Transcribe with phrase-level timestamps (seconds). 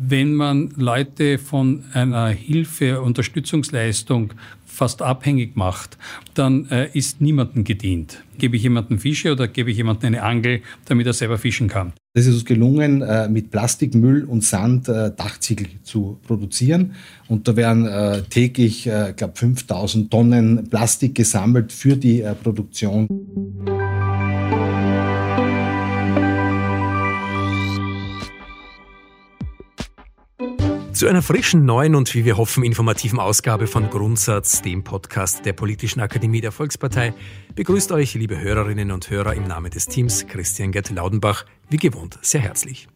[0.00, 4.32] Wenn man Leute von einer Hilfe, Unterstützungsleistung
[4.64, 5.98] fast abhängig macht,
[6.34, 8.22] dann äh, ist niemandem gedient.
[8.38, 11.94] Gebe ich jemandem Fische oder gebe ich jemandem eine Angel, damit er selber fischen kann?
[12.14, 16.94] Es ist uns gelungen, äh, mit Plastikmüll und Sand äh, Dachziegel zu produzieren.
[17.26, 23.08] Und da werden äh, täglich, ich glaube, 5000 Tonnen Plastik gesammelt für die Produktion.
[30.98, 35.52] Zu einer frischen, neuen und wie wir hoffen, informativen Ausgabe von Grundsatz, dem Podcast der
[35.52, 37.14] Politischen Akademie der Volkspartei,
[37.54, 42.18] begrüßt euch, liebe Hörerinnen und Hörer, im Namen des Teams Christian Gerd Laudenbach, wie gewohnt,
[42.22, 42.88] sehr herzlich.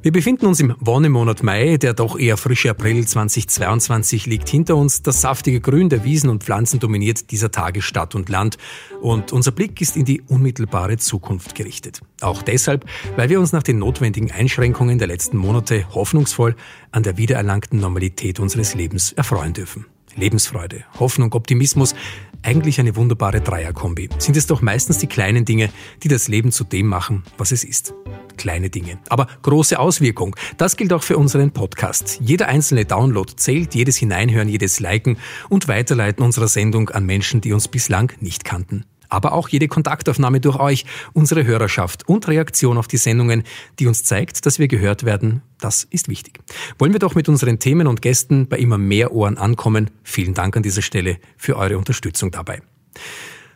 [0.00, 5.02] Wir befinden uns im Wonnemonat Mai, der doch eher frische April 2022 liegt hinter uns.
[5.02, 8.58] Das saftige Grün der Wiesen und Pflanzen dominiert dieser Tage Stadt und Land
[9.00, 12.00] und unser Blick ist in die unmittelbare Zukunft gerichtet.
[12.20, 12.84] Auch deshalb,
[13.16, 16.54] weil wir uns nach den notwendigen Einschränkungen der letzten Monate hoffnungsvoll
[16.92, 19.86] an der wiedererlangten Normalität unseres Lebens erfreuen dürfen.
[20.18, 21.94] Lebensfreude, Hoffnung, Optimismus,
[22.42, 24.08] eigentlich eine wunderbare Dreierkombi.
[24.18, 25.70] Sind es doch meistens die kleinen Dinge,
[26.02, 27.94] die das Leben zu dem machen, was es ist.
[28.36, 30.36] Kleine Dinge, aber große Auswirkung.
[30.56, 32.18] Das gilt auch für unseren Podcast.
[32.20, 37.52] Jeder einzelne Download zählt, jedes Hineinhören, jedes Liken und Weiterleiten unserer Sendung an Menschen, die
[37.52, 42.88] uns bislang nicht kannten aber auch jede Kontaktaufnahme durch euch, unsere Hörerschaft und Reaktion auf
[42.88, 43.42] die Sendungen,
[43.78, 46.40] die uns zeigt, dass wir gehört werden, das ist wichtig.
[46.78, 49.90] Wollen wir doch mit unseren Themen und Gästen bei immer mehr Ohren ankommen.
[50.02, 52.62] Vielen Dank an dieser Stelle für eure Unterstützung dabei.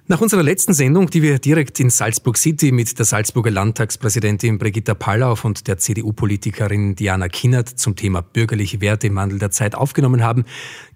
[0.09, 4.95] Nach unserer letzten Sendung, die wir direkt in Salzburg City mit der Salzburger Landtagspräsidentin Brigitta
[4.95, 10.25] Pallauf und der CDU-Politikerin Diana Kinnert zum Thema bürgerliche Werte im Wandel der Zeit aufgenommen
[10.25, 10.45] haben,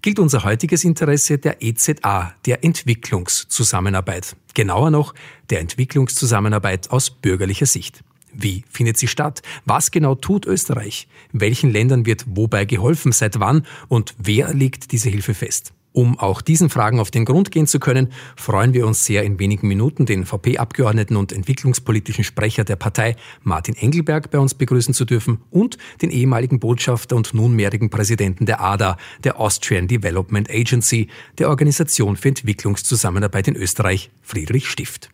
[0.01, 4.35] gilt unser heutiges Interesse der EZA, der Entwicklungszusammenarbeit.
[4.53, 5.13] Genauer noch,
[5.51, 8.03] der Entwicklungszusammenarbeit aus bürgerlicher Sicht.
[8.33, 9.41] Wie findet sie statt?
[9.63, 11.07] Was genau tut Österreich?
[11.31, 13.13] Welchen Ländern wird wobei geholfen?
[13.13, 13.65] Seit wann?
[13.87, 15.71] Und wer legt diese Hilfe fest?
[15.97, 19.39] Um auch diesen Fragen auf den Grund gehen zu können, freuen wir uns sehr, in
[19.39, 25.05] wenigen Minuten den VP-Abgeordneten und entwicklungspolitischen Sprecher der Partei Martin Engelberg bei uns begrüßen zu
[25.05, 31.07] dürfen und den ehemaligen Botschafter und nunmehrigen Präsidenten der ADA, der Austrian Development Agency,
[31.39, 35.09] der Organisation für Entwicklungszusammenarbeit in Österreich, Friedrich Stift.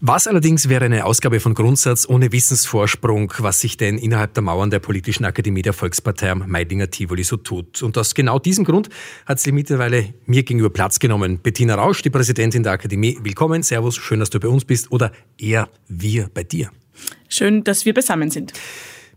[0.00, 4.70] Was allerdings wäre eine Ausgabe von Grundsatz ohne Wissensvorsprung, was sich denn innerhalb der Mauern
[4.70, 7.82] der Politischen Akademie der Volkspartei am Meidinger Tivoli so tut.
[7.82, 8.88] Und aus genau diesem Grund
[9.26, 11.38] hat sie mittlerweile mir gegenüber Platz genommen.
[11.38, 13.18] Bettina Rausch, die Präsidentin der Akademie.
[13.22, 16.70] Willkommen, Servus, schön, dass du bei uns bist oder eher wir bei dir.
[17.28, 18.52] Schön, dass wir beisammen sind.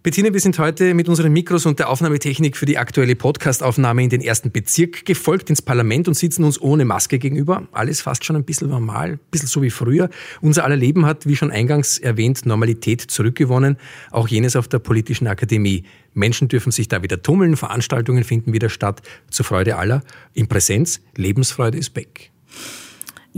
[0.04, 4.10] Bettina, wir sind heute mit unseren Mikros und der Aufnahmetechnik für die aktuelle Podcastaufnahme in
[4.10, 7.68] den ersten Bezirk gefolgt ins Parlament und sitzen uns ohne Maske gegenüber.
[7.72, 10.10] Alles fast schon ein bisschen normal, ein bisschen so wie früher.
[10.40, 13.78] Unser aller Leben hat, wie schon eingangs erwähnt, Normalität zurückgewonnen,
[14.12, 15.84] auch jenes auf der Politischen Akademie.
[16.14, 20.04] Menschen dürfen sich da wieder tummeln, Veranstaltungen finden wieder statt, zur Freude aller.
[20.34, 22.32] In Präsenz, Lebensfreude ist weg.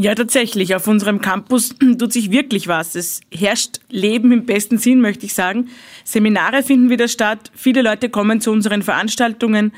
[0.02, 0.76] Ja, tatsächlich.
[0.76, 2.96] Auf unserem Campus tut sich wirklich was.
[2.96, 5.68] Es herrscht Leben im besten Sinn, möchte ich sagen.
[6.06, 7.52] Seminare finden wieder statt.
[7.54, 9.74] Viele Leute kommen zu unseren Veranstaltungen.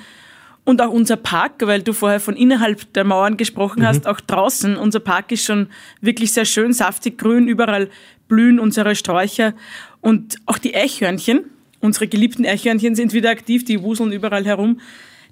[0.64, 4.12] Und auch unser Park, weil du vorher von innerhalb der Mauern gesprochen hast, mhm.
[4.12, 4.78] auch draußen.
[4.78, 5.70] Unser Park ist schon
[6.02, 7.48] wirklich sehr schön, saftig grün.
[7.48, 7.90] Überall
[8.28, 9.56] blühen unsere Sträucher.
[10.02, 11.46] Und auch die Eichhörnchen,
[11.80, 13.66] unsere geliebten Eichhörnchen sind wieder aktiv.
[13.66, 14.82] Die wuseln überall herum.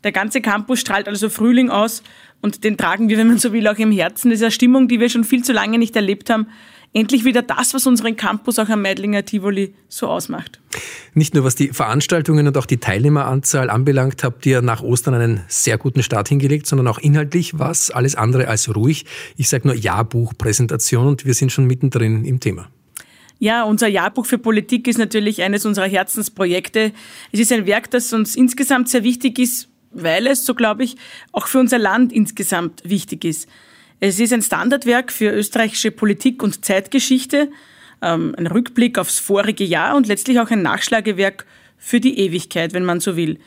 [0.03, 2.01] Der ganze Campus strahlt also Frühling aus
[2.41, 4.29] und den tragen wir, wenn man so will, auch im Herzen.
[4.29, 6.47] Das ist eine Stimmung, die wir schon viel zu lange nicht erlebt haben.
[6.91, 10.59] Endlich wieder das, was unseren Campus auch am Meidlinger Tivoli so ausmacht.
[11.13, 15.41] Nicht nur was die Veranstaltungen und auch die Teilnehmeranzahl anbelangt, habt ihr nach Ostern einen
[15.47, 19.05] sehr guten Start hingelegt, sondern auch inhaltlich was alles andere als ruhig.
[19.37, 22.69] Ich sage nur Jahrbuchpräsentation und wir sind schon mittendrin im Thema.
[23.37, 26.91] Ja, unser Jahrbuch für Politik ist natürlich eines unserer Herzensprojekte.
[27.31, 30.95] Es ist ein Werk, das uns insgesamt sehr wichtig ist, weil es, so glaube ich,
[31.31, 33.47] auch für unser Land insgesamt wichtig ist.
[33.99, 37.49] Es ist ein Standardwerk für österreichische Politik und Zeitgeschichte,
[38.01, 41.45] ähm, ein Rückblick aufs vorige Jahr und letztlich auch ein Nachschlagewerk
[41.77, 43.39] für die Ewigkeit, wenn man so will.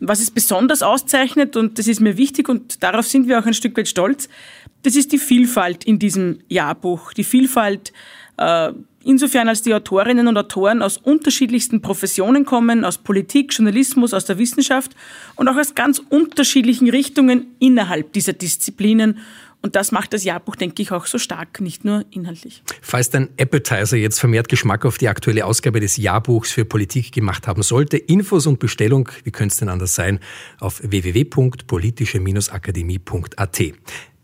[0.00, 3.54] Was es besonders auszeichnet, und das ist mir wichtig und darauf sind wir auch ein
[3.54, 4.28] Stück weit stolz,
[4.82, 7.12] das ist die Vielfalt in diesem Jahrbuch.
[7.12, 7.92] Die Vielfalt
[8.36, 8.72] äh,
[9.04, 14.38] insofern als die Autorinnen und Autoren aus unterschiedlichsten Professionen kommen, aus Politik, Journalismus, aus der
[14.38, 14.92] Wissenschaft
[15.36, 19.18] und auch aus ganz unterschiedlichen Richtungen innerhalb dieser Disziplinen.
[19.62, 22.64] Und das macht das Jahrbuch, denke ich, auch so stark, nicht nur inhaltlich.
[22.80, 27.46] Falls dein Appetizer jetzt vermehrt Geschmack auf die aktuelle Ausgabe des Jahrbuchs für Politik gemacht
[27.46, 30.18] haben sollte, Infos und Bestellung, wie könnte es denn anders sein,
[30.58, 33.62] auf www.politische-akademie.at.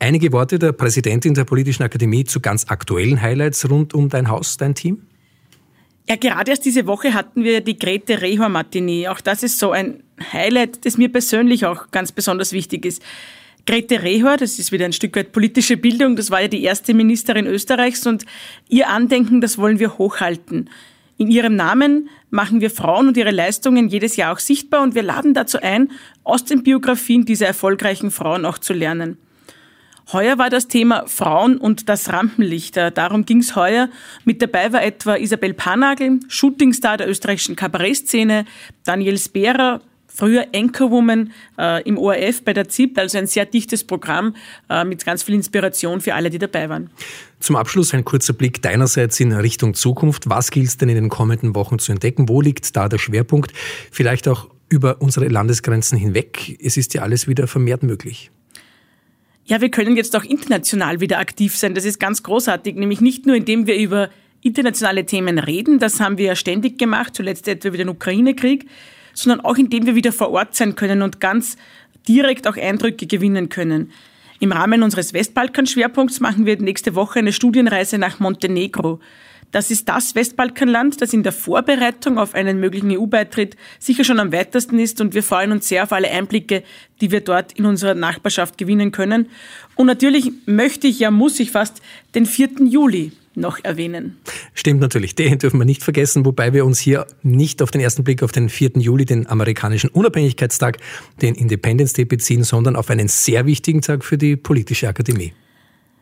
[0.00, 4.56] Einige Worte der Präsidentin der Politischen Akademie zu ganz aktuellen Highlights rund um dein Haus,
[4.56, 5.02] dein Team?
[6.08, 9.08] Ja, gerade erst diese Woche hatten wir die Grete Rehor Matinee.
[9.08, 10.02] Auch das ist so ein
[10.32, 13.02] Highlight, das mir persönlich auch ganz besonders wichtig ist.
[13.68, 16.94] Grete Rehor, das ist wieder ein Stück weit politische Bildung, das war ja die erste
[16.94, 18.24] Ministerin Österreichs und
[18.70, 20.70] ihr Andenken, das wollen wir hochhalten.
[21.18, 25.02] In ihrem Namen machen wir Frauen und ihre Leistungen jedes Jahr auch sichtbar und wir
[25.02, 25.90] laden dazu ein,
[26.24, 29.18] aus den Biografien dieser erfolgreichen Frauen auch zu lernen.
[30.14, 32.78] Heuer war das Thema Frauen und das Rampenlicht.
[32.78, 33.90] Darum ging es heuer.
[34.24, 38.46] Mit dabei war etwa Isabel Panagel, Shootingstar der österreichischen Kabarettszene,
[38.86, 39.82] Daniel Sperer,
[40.18, 44.34] früher Anchorwoman äh, im ORF bei der ZIP, also ein sehr dichtes Programm
[44.68, 46.90] äh, mit ganz viel Inspiration für alle, die dabei waren.
[47.38, 50.28] Zum Abschluss ein kurzer Blick deinerseits in Richtung Zukunft.
[50.28, 52.28] Was gilt es denn in den kommenden Wochen zu entdecken?
[52.28, 53.52] Wo liegt da der Schwerpunkt?
[53.92, 56.58] Vielleicht auch über unsere Landesgrenzen hinweg.
[56.60, 58.30] Es ist ja alles wieder vermehrt möglich.
[59.44, 61.74] Ja, wir können jetzt auch international wieder aktiv sein.
[61.74, 64.10] Das ist ganz großartig, nämlich nicht nur indem wir über
[64.42, 68.66] internationale Themen reden, das haben wir ja ständig gemacht, zuletzt etwa über den Ukraine-Krieg,
[69.18, 71.56] sondern auch indem wir wieder vor Ort sein können und ganz
[72.06, 73.92] direkt auch Eindrücke gewinnen können.
[74.40, 79.00] Im Rahmen unseres Westbalkan-Schwerpunkts machen wir nächste Woche eine Studienreise nach Montenegro.
[79.50, 84.30] Das ist das Westbalkanland, das in der Vorbereitung auf einen möglichen EU-Beitritt sicher schon am
[84.30, 86.62] weitesten ist und wir freuen uns sehr auf alle Einblicke,
[87.00, 89.30] die wir dort in unserer Nachbarschaft gewinnen können.
[89.74, 91.80] Und natürlich möchte ich, ja muss ich fast
[92.14, 92.50] den 4.
[92.66, 94.18] Juli noch erwähnen.
[94.54, 98.04] Stimmt natürlich, den dürfen wir nicht vergessen, wobei wir uns hier nicht auf den ersten
[98.04, 98.72] Blick auf den 4.
[98.76, 100.78] Juli, den amerikanischen Unabhängigkeitstag,
[101.22, 105.32] den Independence Day beziehen, sondern auf einen sehr wichtigen Tag für die politische Akademie.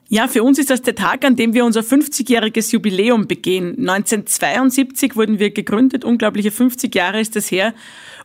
[0.09, 3.71] Ja, für uns ist das der Tag, an dem wir unser 50-jähriges Jubiläum begehen.
[3.71, 7.75] 1972 wurden wir gegründet, unglaubliche 50 Jahre ist das her.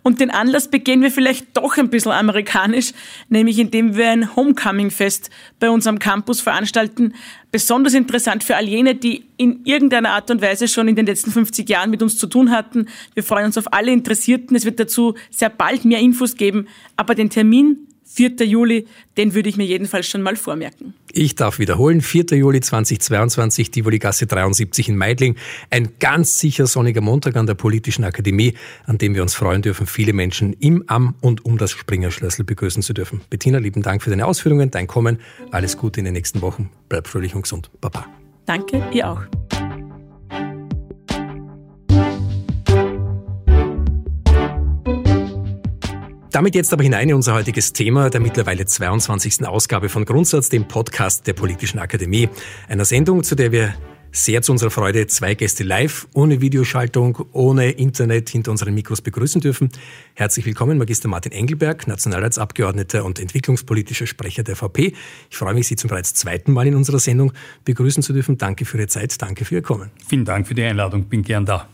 [0.03, 2.93] Und den Anlass begehen wir vielleicht doch ein bisschen amerikanisch,
[3.29, 7.15] nämlich indem wir ein Homecoming-Fest bei uns am Campus veranstalten.
[7.51, 11.31] Besonders interessant für all jene, die in irgendeiner Art und Weise schon in den letzten
[11.31, 12.89] 50 Jahren mit uns zu tun hatten.
[13.15, 14.55] Wir freuen uns auf alle Interessierten.
[14.55, 16.67] Es wird dazu sehr bald mehr Infos geben.
[16.95, 18.45] Aber den Termin 4.
[18.45, 18.87] Juli,
[19.17, 20.93] den würde ich mir jedenfalls schon mal vormerken.
[21.13, 22.25] Ich darf wiederholen, 4.
[22.37, 25.35] Juli 2022, Tivoli Gasse 73 in Meidling.
[25.69, 28.55] Ein ganz sicher sonniger Montag an der Politischen Akademie,
[28.85, 32.83] an dem wir uns freuen dürfen, viele Menschen im, am und um das Springerschlössl begrüßen
[32.83, 33.21] zu dürfen.
[33.29, 35.19] Bettina, lieben Dank für deine Ausführungen, dein Kommen.
[35.51, 36.69] Alles Gute in den nächsten Wochen.
[36.89, 37.69] Bleib fröhlich und gesund.
[37.79, 38.07] Baba.
[38.45, 39.21] Danke, ihr auch.
[46.31, 49.45] Damit jetzt aber hinein in unser heutiges Thema der mittlerweile 22.
[49.45, 52.29] Ausgabe von Grundsatz, dem Podcast der Politischen Akademie.
[52.69, 53.73] Einer Sendung, zu der wir
[54.11, 59.39] sehr zu unserer Freude zwei Gäste live, ohne Videoschaltung, ohne Internet hinter unseren Mikros begrüßen
[59.39, 59.69] dürfen.
[60.15, 64.93] Herzlich willkommen, Magister Martin Engelberg, Nationalratsabgeordneter und entwicklungspolitischer Sprecher der VP.
[65.29, 67.31] Ich freue mich, Sie zum bereits zweiten Mal in unserer Sendung
[67.63, 68.37] begrüßen zu dürfen.
[68.37, 69.91] Danke für Ihre Zeit, danke für Ihr Kommen.
[70.07, 71.69] Vielen Dank für die Einladung, bin gern da.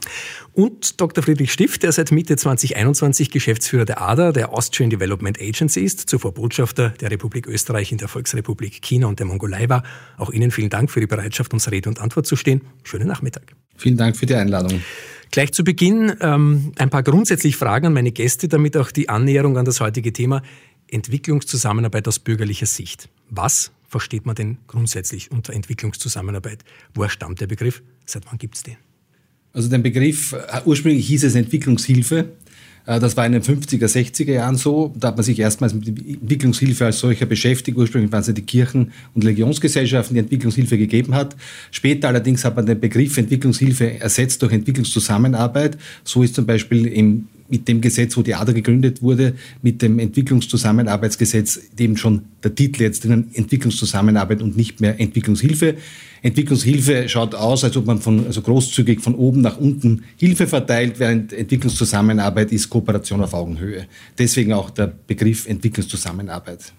[0.53, 1.23] Und Dr.
[1.23, 6.33] Friedrich Stift, der seit Mitte 2021 Geschäftsführer der ADA, der Austrian Development Agency ist, zuvor
[6.33, 9.83] Botschafter der Republik Österreich in der Volksrepublik China und der Mongolei war.
[10.17, 12.61] Auch Ihnen vielen Dank für die Bereitschaft, uns Rede und Antwort zu stehen.
[12.83, 13.55] Schönen Nachmittag.
[13.77, 14.81] Vielen Dank für die Einladung.
[15.31, 19.57] Gleich zu Beginn ähm, ein paar grundsätzliche Fragen an meine Gäste, damit auch die Annäherung
[19.57, 20.41] an das heutige Thema
[20.89, 23.09] Entwicklungszusammenarbeit aus bürgerlicher Sicht.
[23.29, 26.63] Was versteht man denn grundsätzlich unter Entwicklungszusammenarbeit?
[26.93, 27.83] Woher stammt der Begriff?
[28.05, 28.77] Seit wann gibt es den?
[29.53, 32.29] Also den Begriff, äh, ursprünglich hieß es Entwicklungshilfe.
[32.87, 34.93] Äh, das war in den 50er, 60er Jahren so.
[34.97, 37.77] Da hat man sich erstmals mit Entwicklungshilfe als solcher beschäftigt.
[37.77, 41.35] Ursprünglich waren es die Kirchen und Religionsgesellschaften, die Entwicklungshilfe gegeben hat.
[41.69, 45.77] Später allerdings hat man den Begriff Entwicklungshilfe ersetzt durch Entwicklungszusammenarbeit.
[46.03, 49.99] So ist zum Beispiel im mit dem Gesetz, wo die ADA gegründet wurde, mit dem
[49.99, 55.75] Entwicklungszusammenarbeitsgesetz eben schon der Titel jetzt drinnen, Entwicklungszusammenarbeit und nicht mehr Entwicklungshilfe.
[56.21, 60.99] Entwicklungshilfe schaut aus, als ob man von, also großzügig von oben nach unten Hilfe verteilt,
[60.99, 63.85] während Entwicklungszusammenarbeit ist Kooperation auf Augenhöhe.
[64.17, 66.73] Deswegen auch der Begriff Entwicklungszusammenarbeit.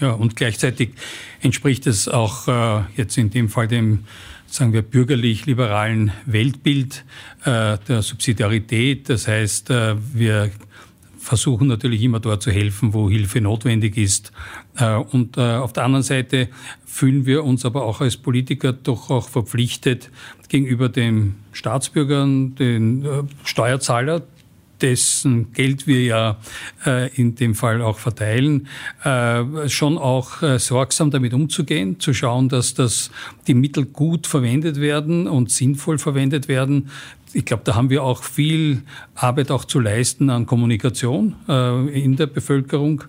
[0.00, 0.90] Ja, und gleichzeitig
[1.42, 4.04] entspricht es auch äh, jetzt in dem Fall dem
[4.50, 7.04] sagen wir, bürgerlich-liberalen Weltbild
[7.44, 9.08] äh, der Subsidiarität.
[9.08, 10.50] Das heißt, äh, wir
[11.18, 14.32] versuchen natürlich immer dort zu helfen, wo Hilfe notwendig ist.
[14.76, 16.48] Äh, und äh, auf der anderen Seite
[16.84, 20.10] fühlen wir uns aber auch als Politiker doch auch verpflichtet
[20.48, 24.22] gegenüber den Staatsbürgern, den äh, Steuerzahler,
[24.82, 26.38] dessen Geld wir ja
[26.86, 28.68] äh, in dem Fall auch verteilen,
[29.04, 33.10] äh, schon auch äh, sorgsam damit umzugehen, zu schauen, dass das,
[33.46, 36.90] die Mittel gut verwendet werden und sinnvoll verwendet werden.
[37.32, 38.82] Ich glaube, da haben wir auch viel
[39.14, 43.04] Arbeit auch zu leisten an Kommunikation äh, in der Bevölkerung.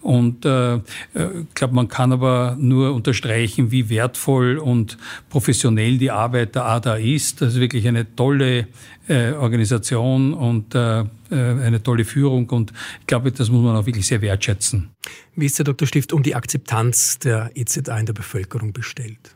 [0.00, 4.98] Und äh, ich glaube, man kann aber nur unterstreichen, wie wertvoll und
[5.30, 7.40] professionell die Arbeit der ADA ist.
[7.40, 8.68] Das ist wirklich eine tolle
[9.08, 12.48] äh, Organisation und äh, äh, eine tolle Führung.
[12.50, 14.90] Und ich glaube, das muss man auch wirklich sehr wertschätzen.
[15.34, 15.88] Wie ist der Dr.
[15.88, 19.34] Stift um die Akzeptanz der EZA in der Bevölkerung bestellt?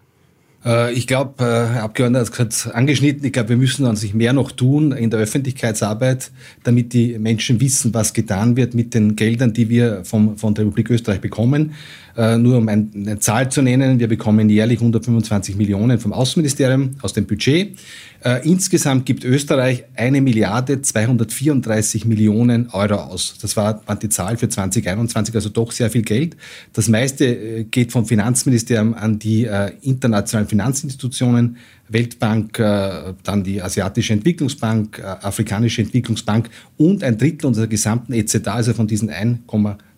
[0.66, 3.96] Äh, ich glaube, äh, Herr Abgeordneter hat es gerade angeschnitten, ich glaube, wir müssen an
[3.96, 6.30] sich mehr noch tun in der Öffentlichkeitsarbeit,
[6.64, 10.64] damit die Menschen wissen, was getan wird mit den Geldern, die wir vom, von der
[10.64, 11.74] Republik Österreich bekommen.
[12.16, 17.12] Äh, nur um eine Zahl zu nennen, wir bekommen jährlich 125 Millionen vom Außenministerium aus
[17.12, 17.78] dem Budget.
[18.24, 23.36] Äh, insgesamt gibt Österreich eine Milliarde 234 Millionen Euro aus.
[23.42, 26.38] Das war, die Zahl für 2021, also doch sehr viel Geld.
[26.72, 29.46] Das meiste äh, geht vom Finanzministerium an die
[29.82, 31.56] internationalen Finanzinstitutionen,
[31.88, 38.86] Weltbank, dann die Asiatische Entwicklungsbank, Afrikanische Entwicklungsbank und ein Drittel unserer gesamten EZA, also von
[38.86, 39.40] diesen 1,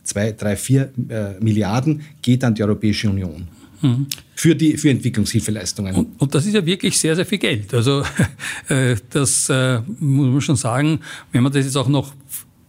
[0.09, 3.49] 2, 3, 4 äh, Milliarden geht an die Europäische Union.
[3.81, 4.07] Mhm.
[4.35, 5.95] Für, die, für Entwicklungshilfeleistungen.
[5.95, 7.73] Und, und, das ist ja wirklich sehr, sehr viel Geld.
[7.73, 8.03] Also
[8.69, 11.01] äh, das äh, muss man schon sagen,
[11.31, 12.13] wenn man das jetzt auch noch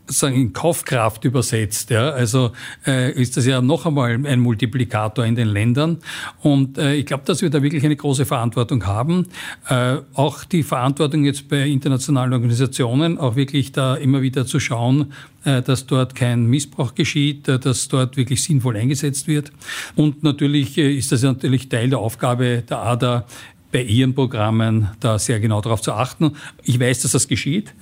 [0.09, 2.51] sagen, in Kaufkraft übersetzt, ja, also
[2.85, 5.99] äh, ist das ja noch einmal ein Multiplikator in den Ländern.
[6.41, 9.27] Und äh, ich glaube, dass wir da wirklich eine große Verantwortung haben.
[9.67, 15.13] Äh, auch die Verantwortung jetzt bei internationalen Organisationen, auch wirklich da immer wieder zu schauen,
[15.45, 19.51] äh, dass dort kein Missbrauch geschieht, äh, dass dort wirklich sinnvoll eingesetzt wird.
[19.95, 23.25] Und natürlich äh, ist das natürlich Teil der Aufgabe der ADA,
[23.71, 26.35] bei ihren Programmen da sehr genau darauf zu achten.
[26.63, 27.73] Ich weiß, dass das geschieht.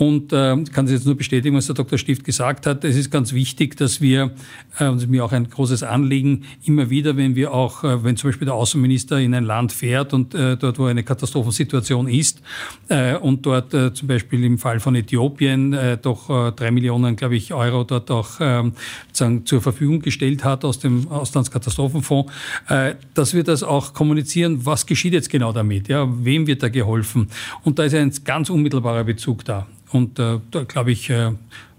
[0.00, 1.98] Und äh, kann das jetzt nur bestätigen, was der Dr.
[1.98, 2.84] Stift gesagt hat.
[2.84, 4.30] Es ist ganz wichtig, dass wir,
[4.78, 8.02] äh, und es ist mir auch ein großes Anliegen, immer wieder, wenn wir auch, äh,
[8.02, 12.08] wenn zum Beispiel der Außenminister in ein Land fährt und äh, dort, wo eine Katastrophensituation
[12.08, 12.40] ist
[12.88, 17.14] äh, und dort äh, zum Beispiel im Fall von Äthiopien äh, doch äh, drei Millionen,
[17.14, 18.70] glaube ich, Euro dort auch äh,
[19.08, 22.32] sozusagen zur Verfügung gestellt hat aus dem Auslandskatastrophenfonds,
[22.70, 26.70] äh, dass wir das auch kommunizieren, was geschieht jetzt genau damit, ja, wem wird da
[26.70, 27.28] geholfen.
[27.64, 29.66] Und da ist ein ganz unmittelbarer Bezug da.
[29.92, 31.32] Und äh, da, glaube ich, äh,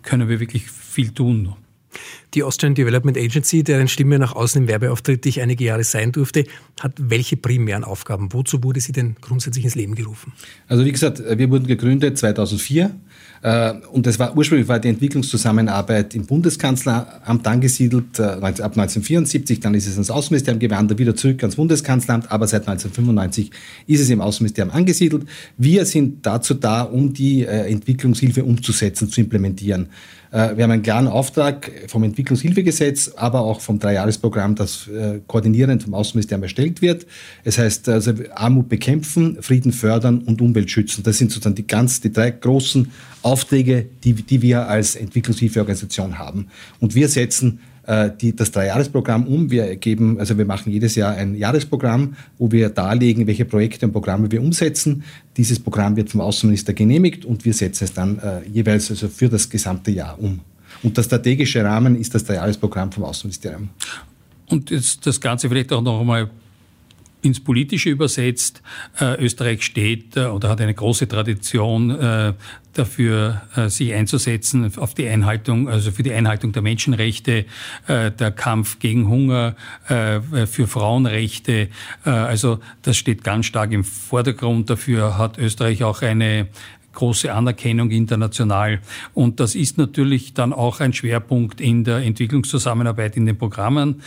[0.03, 1.53] können wir wirklich viel tun.
[2.33, 6.45] Die Austrian Development Agency, deren Stimme nach außen im Werbeauftritt ich einige Jahre sein durfte,
[6.79, 8.31] hat welche primären Aufgaben?
[8.31, 10.31] Wozu wurde sie denn grundsätzlich ins Leben gerufen?
[10.67, 12.89] Also wie gesagt, wir wurden gegründet 2004 äh,
[13.91, 19.87] und das war ursprünglich war die Entwicklungszusammenarbeit im Bundeskanzleramt angesiedelt, äh, ab 1974, dann ist
[19.87, 23.49] es ins Außenministerium gewandert, wieder zurück ans Bundeskanzleramt, aber seit 1995
[23.87, 25.25] ist es im Außenministerium angesiedelt.
[25.57, 29.87] Wir sind dazu da, um die äh, Entwicklungshilfe umzusetzen, zu implementieren.
[30.31, 34.89] Wir haben einen klaren Auftrag vom Entwicklungshilfegesetz, aber auch vom Dreijahresprogramm, das
[35.27, 37.05] koordinierend vom Außenministerium erstellt wird.
[37.43, 41.03] Es heißt also Armut bekämpfen, Frieden fördern und Umwelt schützen.
[41.03, 42.91] Das sind sozusagen die ganz, die drei großen
[43.23, 46.47] Aufträge, die, die wir als Entwicklungshilfeorganisation haben.
[46.79, 47.70] Und wir setzen äh,
[48.21, 49.49] die, das Dreijahresprogramm um.
[49.49, 53.91] Wir geben, also wir machen jedes Jahr ein Jahresprogramm, wo wir darlegen, welche Projekte und
[53.91, 55.03] Programme wir umsetzen.
[55.35, 59.29] Dieses Programm wird vom Außenminister genehmigt und wir setzen es dann äh, jeweils also für
[59.29, 60.41] das gesamte Jahr um.
[60.83, 63.69] Und der strategische Rahmen ist das Dreijahresprogramm vom Außenministerium.
[64.47, 66.29] Und jetzt das Ganze vielleicht auch noch einmal
[67.21, 68.61] ins Politische übersetzt,
[68.99, 72.33] äh, Österreich steht äh, oder hat eine große Tradition äh,
[72.73, 77.45] dafür, äh, sich einzusetzen auf die Einhaltung, also für die Einhaltung der Menschenrechte,
[77.87, 79.55] äh, der Kampf gegen Hunger,
[79.87, 81.69] äh, für Frauenrechte.
[82.03, 84.69] also das steht ganz stark im Vordergrund.
[84.69, 86.47] Dafür hat Österreich auch eine
[86.93, 88.79] große Anerkennung international.
[89.13, 94.01] Und das ist natürlich dann auch ein Schwerpunkt in der Entwicklungszusammenarbeit in den Programmen.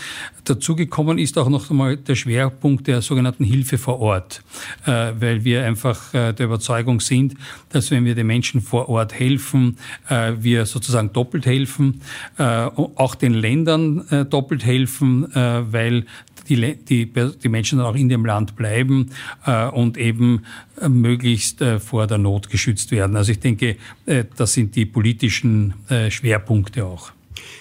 [0.44, 4.42] Dazugekommen ist auch noch einmal der Schwerpunkt der sogenannten Hilfe vor Ort,
[4.86, 7.34] äh, weil wir einfach äh, der Überzeugung sind,
[7.70, 12.00] dass wenn wir den Menschen vor Ort helfen, äh, wir sozusagen doppelt helfen,
[12.36, 16.06] auch den Ländern doppelt helfen, weil
[16.48, 19.10] die, die, die Menschen auch in dem Land bleiben
[19.46, 20.44] äh, und eben
[20.80, 23.16] äh, möglichst äh, vor der Not geschützt werden.
[23.16, 27.12] Also ich denke, äh, das sind die politischen äh, Schwerpunkte auch.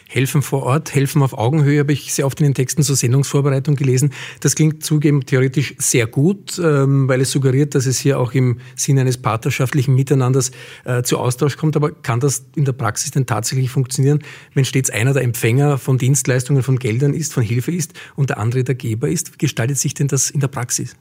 [0.07, 3.75] Helfen vor Ort, Helfen auf Augenhöhe, habe ich sehr oft in den Texten zur Sendungsvorbereitung
[3.75, 4.11] gelesen.
[4.41, 8.59] Das klingt zugeben theoretisch sehr gut, ähm, weil es suggeriert, dass es hier auch im
[8.75, 10.51] Sinne eines partnerschaftlichen Miteinanders
[10.85, 11.75] äh, zu Austausch kommt.
[11.75, 14.19] Aber kann das in der Praxis denn tatsächlich funktionieren,
[14.53, 18.37] wenn stets einer der Empfänger von Dienstleistungen, von Geldern ist, von Hilfe ist und der
[18.37, 19.33] andere der Geber ist?
[19.33, 20.95] Wie gestaltet sich denn das in der Praxis?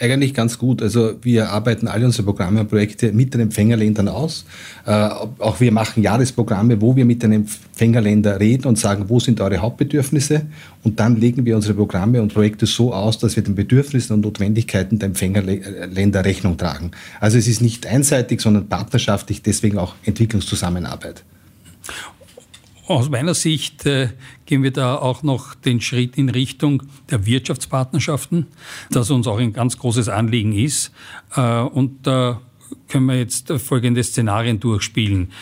[0.00, 0.80] Eigentlich ganz gut.
[0.80, 4.44] Also wir arbeiten alle unsere Programme und Projekte mit den Empfängerländern aus.
[4.86, 9.40] Äh, auch wir machen Jahresprogramme, wo wir mit den Empfängerländern reden und sagen, wo sind
[9.40, 10.42] eure Hauptbedürfnisse?
[10.84, 14.20] Und dann legen wir unsere Programme und Projekte so aus, dass wir den Bedürfnissen und
[14.20, 16.92] Notwendigkeiten der Empfängerländer Rechnung tragen.
[17.18, 21.24] Also es ist nicht einseitig, sondern partnerschaftlich, deswegen auch Entwicklungszusammenarbeit.
[22.88, 24.08] Aus meiner Sicht äh,
[24.46, 28.46] gehen wir da auch noch den Schritt in Richtung der Wirtschaftspartnerschaften,
[28.90, 30.90] das uns auch ein ganz großes Anliegen ist.
[31.36, 32.40] Äh, und da
[32.88, 35.32] können wir jetzt folgende Szenarien durchspielen.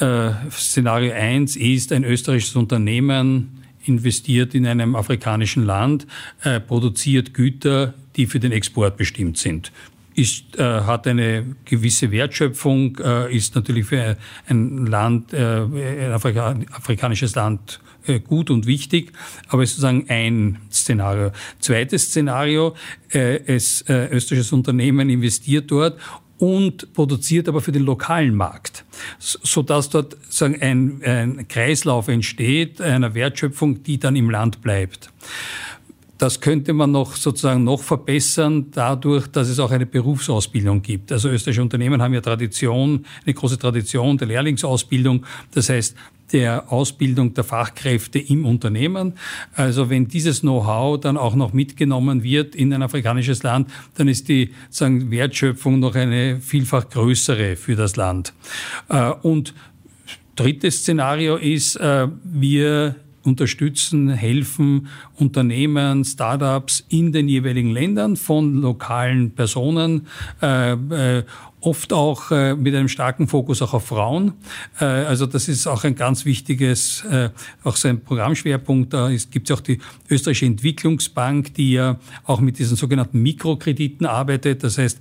[0.00, 6.08] Äh, Szenario 1 ist, ein österreichisches Unternehmen investiert in einem afrikanischen Land,
[6.42, 9.70] äh, produziert Güter, die für den Export bestimmt sind
[10.14, 14.16] ist, äh, hat eine gewisse Wertschöpfung, äh, ist natürlich für
[14.46, 19.12] ein Land, äh, ein Afrika afrikanisches Land äh, gut und wichtig,
[19.48, 21.32] aber ist sozusagen ein Szenario.
[21.58, 22.74] Zweites Szenario,
[23.12, 25.98] äh, es, äh, österreichisches Unternehmen investiert dort
[26.38, 28.84] und produziert aber für den lokalen Markt,
[29.18, 35.10] so dass dort sagen, ein, ein Kreislauf entsteht einer Wertschöpfung, die dann im Land bleibt.
[36.18, 41.10] Das könnte man noch sozusagen noch verbessern dadurch, dass es auch eine Berufsausbildung gibt.
[41.10, 45.26] Also österreichische Unternehmen haben ja Tradition, eine große Tradition der Lehrlingsausbildung.
[45.52, 45.96] Das heißt,
[46.32, 49.14] der Ausbildung der Fachkräfte im Unternehmen.
[49.54, 54.28] Also wenn dieses Know-how dann auch noch mitgenommen wird in ein afrikanisches Land, dann ist
[54.28, 58.32] die sagen, Wertschöpfung noch eine vielfach größere für das Land.
[58.88, 59.54] Äh, und
[60.36, 69.32] drittes Szenario ist, äh, wir unterstützen, helfen Unternehmen, Startups in den jeweiligen Ländern von lokalen
[69.32, 70.06] Personen,
[70.42, 71.24] äh, äh,
[71.60, 74.34] oft auch äh, mit einem starken Fokus auch auf Frauen.
[74.78, 77.04] Also das ist auch ein ganz wichtiges,
[77.62, 78.92] auch so ein Programmschwerpunkt.
[78.92, 79.78] Da gibt es auch die
[80.10, 84.62] österreichische Entwicklungsbank, die ja auch mit diesen sogenannten Mikrokrediten arbeitet.
[84.62, 85.00] Das heißt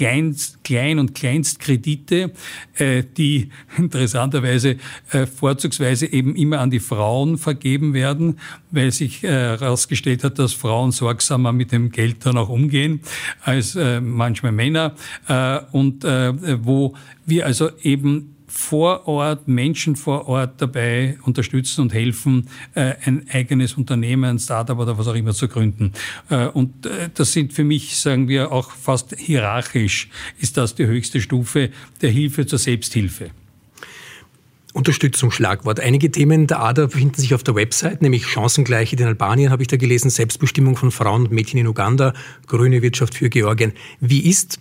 [0.00, 2.32] Kleinst, Klein- und Kleinstkredite,
[2.78, 4.76] äh, die interessanterweise
[5.10, 8.38] äh, vorzugsweise eben immer an die Frauen vergeben werden,
[8.70, 13.00] weil sich herausgestellt äh, hat, dass Frauen sorgsamer mit dem Geld dann auch umgehen
[13.42, 14.94] als äh, manchmal Männer.
[15.28, 16.32] Äh, und äh,
[16.64, 16.94] wo
[17.26, 23.74] wir also eben vor Ort, Menschen vor Ort dabei unterstützen und helfen, äh, ein eigenes
[23.74, 25.92] Unternehmen, ein Startup oder was auch immer zu gründen.
[26.28, 30.86] Äh, und äh, das sind für mich, sagen wir, auch fast hierarchisch, ist das die
[30.86, 31.70] höchste Stufe
[32.02, 33.30] der Hilfe zur Selbsthilfe.
[34.72, 35.80] Unterstützung, Schlagwort.
[35.80, 39.68] Einige Themen der ADA befinden sich auf der Website, nämlich Chancengleichheit in Albanien, habe ich
[39.68, 42.14] da gelesen, Selbstbestimmung von Frauen und Mädchen in Uganda,
[42.46, 43.72] grüne Wirtschaft für Georgien.
[44.00, 44.60] Wie ist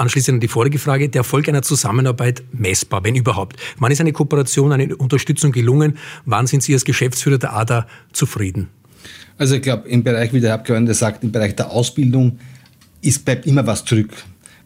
[0.00, 3.60] Anschließend an die vorige Frage, der Erfolg einer Zusammenarbeit messbar, wenn überhaupt?
[3.78, 5.98] Wann ist eine Kooperation, eine Unterstützung gelungen?
[6.24, 8.68] Wann sind Sie als Geschäftsführer der ADA zufrieden?
[9.36, 12.38] Also ich glaube, im Bereich, wie der Abgeordnete sagt, im Bereich der Ausbildung
[13.02, 14.14] ist, bleibt immer was zurück.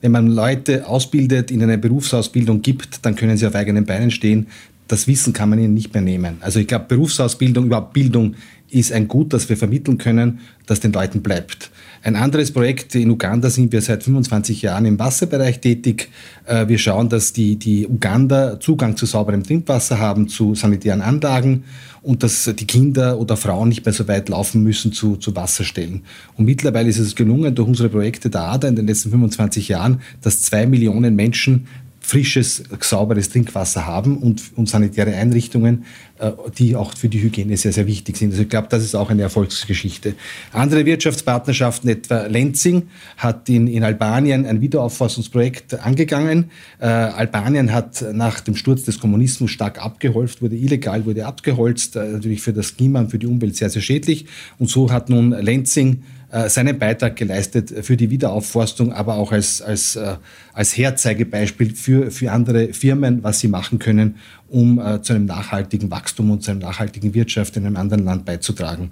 [0.00, 4.46] Wenn man Leute ausbildet, in eine Berufsausbildung gibt, dann können sie auf eigenen Beinen stehen.
[4.86, 6.36] Das Wissen kann man ihnen nicht mehr nehmen.
[6.42, 8.36] Also ich glaube, Berufsausbildung, überhaupt Bildung
[8.70, 11.72] ist ein Gut, das wir vermitteln können, das den Leuten bleibt.
[12.04, 16.10] Ein anderes Projekt, in Uganda sind wir seit 25 Jahren im Wasserbereich tätig.
[16.44, 21.64] Äh, wir schauen, dass die, die Uganda Zugang zu sauberem Trinkwasser haben, zu sanitären Anlagen
[22.02, 26.02] und dass die Kinder oder Frauen nicht mehr so weit laufen müssen zu, zu Wasserstellen.
[26.36, 30.02] Und mittlerweile ist es gelungen, durch unsere Projekte der ADA in den letzten 25 Jahren,
[30.20, 31.66] dass zwei Millionen Menschen
[32.04, 35.84] frisches, sauberes Trinkwasser haben und, und sanitäre Einrichtungen,
[36.18, 38.32] äh, die auch für die Hygiene sehr, sehr wichtig sind.
[38.32, 40.14] Also ich glaube, das ist auch eine Erfolgsgeschichte.
[40.52, 46.50] Andere Wirtschaftspartnerschaften, etwa Lenzing, hat in, in Albanien ein Wiederaufforstungsprojekt angegangen.
[46.78, 52.04] Äh, Albanien hat nach dem Sturz des Kommunismus stark abgeholzt, wurde illegal, wurde abgeholzt, äh,
[52.04, 54.26] natürlich für das Klima und für die Umwelt sehr, sehr schädlich.
[54.58, 56.02] Und so hat nun Lenzing
[56.48, 60.16] seinen Beitrag geleistet für die Wiederaufforstung, aber auch als, als, äh,
[60.52, 64.16] als Herzeigebeispiel für, für andere Firmen, was sie machen können,
[64.48, 68.24] um äh, zu einem nachhaltigen Wachstum und zu einer nachhaltigen Wirtschaft in einem anderen Land
[68.24, 68.90] beizutragen.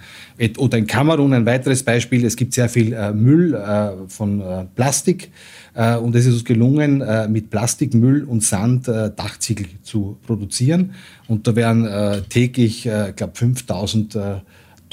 [0.59, 4.65] Oder in Kamerun ein weiteres Beispiel, es gibt sehr viel äh, Müll äh, von äh,
[4.75, 5.31] Plastik
[5.75, 10.95] äh, und es ist uns gelungen, äh, mit Plastikmüll und Sand Dachziegel zu produzieren
[11.29, 14.19] und da werden täglich, ich glaube, 5000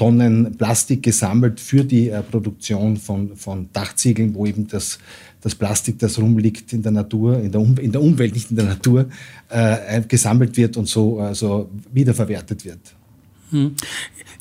[0.00, 4.98] Tonnen Plastik gesammelt für die äh, Produktion von, von Dachziegeln, wo eben das,
[5.42, 8.56] das Plastik, das rumliegt in der Natur, in der, um, in der Umwelt, nicht in
[8.56, 9.10] der Natur,
[9.50, 12.78] äh, gesammelt wird und so also wiederverwertet wird.
[13.50, 13.74] Hm.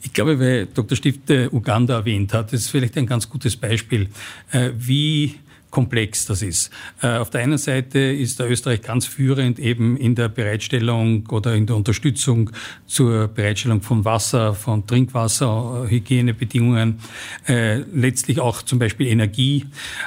[0.02, 0.96] Ich glaube, weil Dr.
[0.96, 4.08] Stift Uganda erwähnt hat, das ist vielleicht ein ganz gutes Beispiel,
[4.54, 5.36] äh, wie
[5.70, 6.72] komplex das ist.
[7.02, 11.56] Äh, auf der einen Seite ist der Österreich ganz führend eben in der Bereitstellung oder
[11.56, 12.50] in der Unterstützung
[12.88, 17.00] zur Bereitstellung von Wasser, von Trinkwasser, Hygienebedingungen,
[17.48, 19.66] äh, letztlich auch zum Beispiel Energie.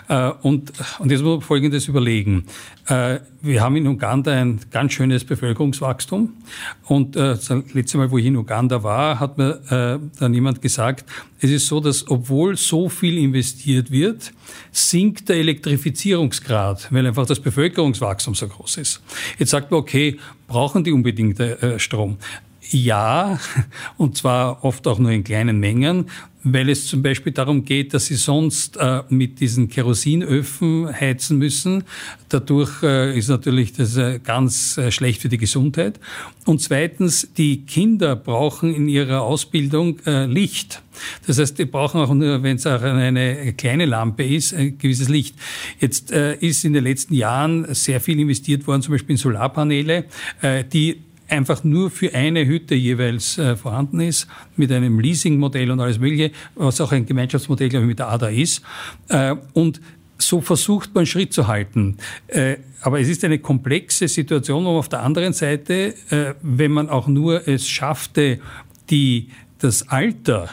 [0.09, 2.47] Äh, und, und jetzt muss man Folgendes überlegen.
[2.89, 6.33] Äh, wir haben in Uganda ein ganz schönes Bevölkerungswachstum.
[6.85, 10.63] Und äh, das letzte Mal, wo ich in Uganda war, hat mir äh, dann jemand
[10.63, 11.05] gesagt,
[11.41, 14.33] es ist so, dass obwohl so viel investiert wird,
[14.73, 19.01] sinkt der Elektrifizierungsgrad, weil einfach das Bevölkerungswachstum so groß ist.
[19.39, 21.41] Jetzt sagt man, okay, brauchen die unbedingt
[21.79, 22.19] Strom?
[22.71, 23.41] Ja,
[23.97, 26.07] und zwar oft auch nur in kleinen Mengen,
[26.45, 31.85] weil es zum Beispiel darum geht, dass sie sonst äh, mit diesen Kerosinöfen heizen müssen.
[32.29, 36.01] Dadurch äh, ist natürlich das äh, ganz äh, schlecht für die Gesundheit.
[36.45, 40.83] Und zweitens, die Kinder brauchen in ihrer Ausbildung äh, Licht.
[41.27, 45.09] Das heißt, die brauchen auch nur, wenn es auch eine kleine Lampe ist, ein gewisses
[45.09, 45.37] Licht.
[45.81, 50.05] Jetzt äh, ist in den letzten Jahren sehr viel investiert worden, zum Beispiel in Solarpaneele,
[50.73, 50.99] die
[51.33, 56.31] einfach nur für eine Hütte jeweils äh, vorhanden ist, mit einem Leasingmodell und alles Mögliche,
[56.55, 58.63] was auch ein Gemeinschaftsmodell, glaube ich, mit der ADA ist.
[59.09, 59.81] Äh, und
[60.19, 61.97] so versucht man Schritt zu halten.
[62.29, 66.89] Äh, aber es ist eine komplexe Situation, wo auf der anderen Seite, äh, wenn man
[66.89, 68.39] auch nur es schaffte,
[68.91, 70.51] die, das Alter,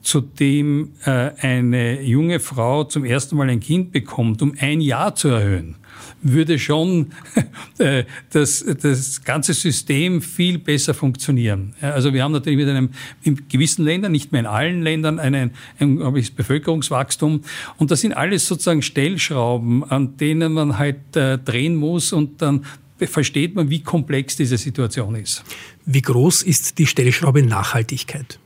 [0.00, 5.14] zu dem äh, eine junge Frau zum ersten Mal ein Kind bekommt, um ein Jahr
[5.14, 5.76] zu erhöhen,
[6.22, 7.12] würde schon
[7.78, 11.74] äh, das, das ganze System viel besser funktionieren.
[11.80, 12.90] Also wir haben natürlich mit einem
[13.22, 17.42] in gewissen Ländern, nicht mehr in allen Ländern, einen, ein, ein Bevölkerungswachstum.
[17.78, 22.64] Und das sind alles sozusagen Stellschrauben, an denen man halt äh, drehen muss und dann
[22.98, 25.42] versteht man, wie komplex diese Situation ist.
[25.84, 28.38] Wie groß ist die Stellschraube Nachhaltigkeit?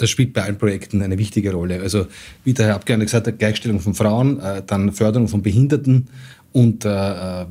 [0.00, 1.80] das spielt bei allen Projekten eine wichtige Rolle.
[1.80, 2.06] Also
[2.44, 6.08] wie der Herr Abgeordnete gesagt hat, Gleichstellung von Frauen, äh, dann Förderung von Behinderten
[6.52, 7.46] und äh,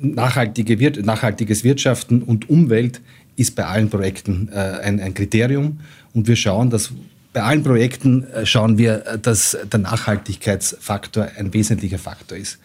[0.00, 3.00] nachhaltige Wir nachhaltiges Wirtschaften und Umwelt
[3.36, 5.80] ist bei allen Projekten äh, ein, ein, Kriterium.
[6.12, 6.92] Und wir schauen, dass
[7.32, 12.58] bei allen Projekten äh, schauen wir, äh, dass der Nachhaltigkeitsfaktor ein wesentlicher Faktor ist.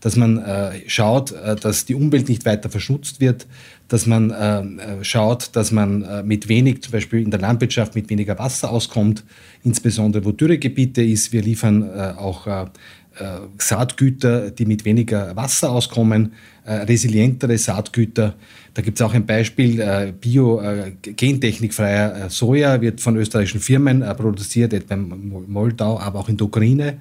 [0.00, 3.46] Dass man äh, schaut, äh, dass die Umwelt nicht weiter verschmutzt wird,
[3.88, 8.38] dass man äh, schaut, dass man mit wenig, zum Beispiel in der Landwirtschaft, mit weniger
[8.38, 9.24] Wasser auskommt,
[9.64, 11.32] insbesondere wo Dürregebiete ist.
[11.32, 12.68] Wir liefern auch
[13.58, 16.32] Saatgüter, die mit weniger Wasser auskommen,
[16.64, 18.34] äh, resilientere Saatgüter.
[18.74, 24.94] Da gibt es auch ein Beispiel, äh, bio-gentechnikfreier Soja wird von österreichischen Firmen produziert, etwa
[24.94, 26.98] in Moldau, aber auch in der Ukraine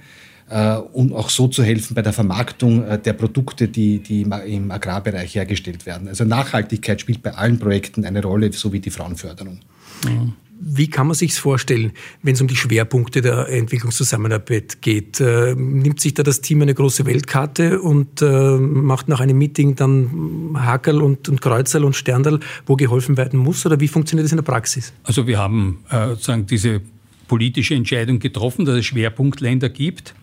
[0.93, 5.85] um auch so zu helfen bei der Vermarktung der Produkte, die, die im Agrarbereich hergestellt
[5.85, 6.07] werden.
[6.07, 9.59] Also Nachhaltigkeit spielt bei allen Projekten eine Rolle, so wie die Frauenförderung.
[10.05, 10.35] Mhm.
[10.59, 11.91] Wie kann man sich vorstellen,
[12.23, 15.19] wenn es um die Schwerpunkte der Entwicklungszusammenarbeit geht?
[15.19, 19.75] Äh, nimmt sich da das Team eine große Weltkarte und äh, macht nach einem Meeting
[19.75, 23.65] dann Hakel und, und Kreuzerl und Sterndal, wo geholfen werden muss?
[23.65, 24.93] Oder wie funktioniert das in der Praxis?
[25.03, 26.81] Also wir haben äh, sozusagen diese
[27.27, 30.15] politische Entscheidung getroffen, dass es Schwerpunktländer gibt.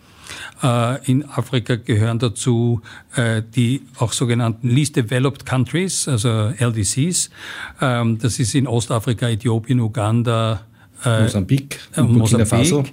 [0.63, 2.81] Äh, in Afrika gehören dazu
[3.15, 7.29] äh, die auch sogenannten Least Developed Countries, also LDCs.
[7.81, 10.61] Ähm, das ist in Ostafrika, Äthiopien, Uganda,
[11.03, 12.83] äh, Mosambik, Burkina Faso.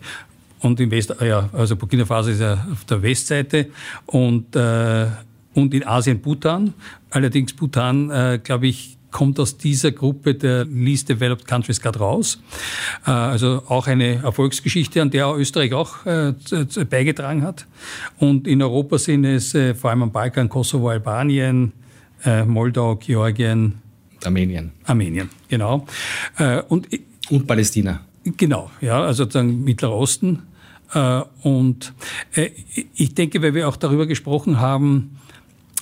[0.61, 3.71] Und in West, ja, also Burkina Faso ist ja auf der Westseite
[4.07, 6.73] und, und in Asien Bhutan.
[7.11, 12.40] Allerdings Bhutan, glaube ich, kommt aus dieser Gruppe der Least Developed Countries gerade raus.
[13.07, 16.35] Äh, also auch eine Erfolgsgeschichte, an der Österreich auch äh,
[16.88, 17.66] beigetragen hat.
[18.18, 21.72] Und in Europa sind es äh, vor allem am Balkan Kosovo, Albanien,
[22.46, 23.75] Moldau, Georgien.
[24.25, 24.70] Armenien.
[24.85, 25.85] Armenien, genau.
[26.68, 26.87] Und,
[27.31, 28.01] und Palästina.
[28.22, 30.42] Genau, ja, also sozusagen Mittlerer Osten.
[31.42, 31.92] Und
[32.94, 35.18] ich denke, weil wir auch darüber gesprochen haben,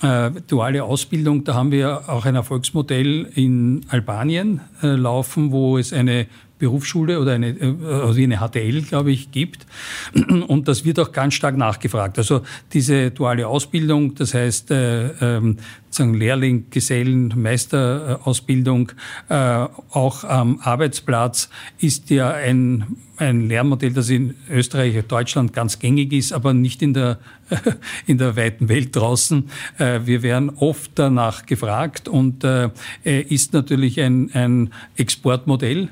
[0.01, 5.93] äh, duale Ausbildung, da haben wir auch ein Erfolgsmodell in Albanien äh, laufen, wo es
[5.93, 6.27] eine
[6.61, 9.65] Berufsschule oder eine, äh, also eine HTL, glaube ich, gibt.
[10.47, 12.19] Und das wird auch ganz stark nachgefragt.
[12.19, 15.57] Also diese duale Ausbildung, das heißt äh, ähm,
[15.89, 18.91] sagen Lehrling, Gesellen, Meisterausbildung,
[19.29, 26.13] äh, auch am Arbeitsplatz ist ja ein, ein Lernmodell, das in Österreich Deutschland ganz gängig
[26.13, 27.19] ist, aber nicht in der,
[28.05, 29.49] in der weiten Welt draußen.
[29.79, 32.69] Äh, wir werden oft danach gefragt und äh,
[33.03, 35.89] ist natürlich ein, ein Exportmodell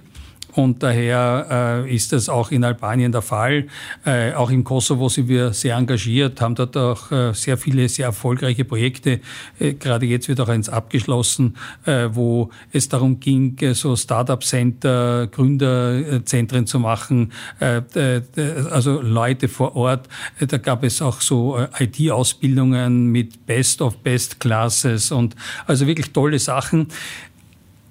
[0.60, 3.68] und daher äh, ist das auch in Albanien der Fall.
[4.06, 8.08] Äh, auch im Kosovo sind wir sehr engagiert, haben dort auch äh, sehr viele sehr
[8.08, 9.22] erfolgreiche Projekte.
[9.60, 15.28] Äh, gerade jetzt wird auch eins abgeschlossen, äh, wo es darum ging, äh, so Start-up-Center,
[15.28, 20.08] Gründerzentren zu machen, also Leute vor Ort.
[20.40, 25.36] Da gab es auch so IT-Ausbildungen mit Best of Best Classes und
[25.68, 26.88] also wirklich tolle Sachen.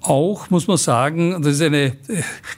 [0.01, 1.93] Auch muss man sagen, das ist eine äh,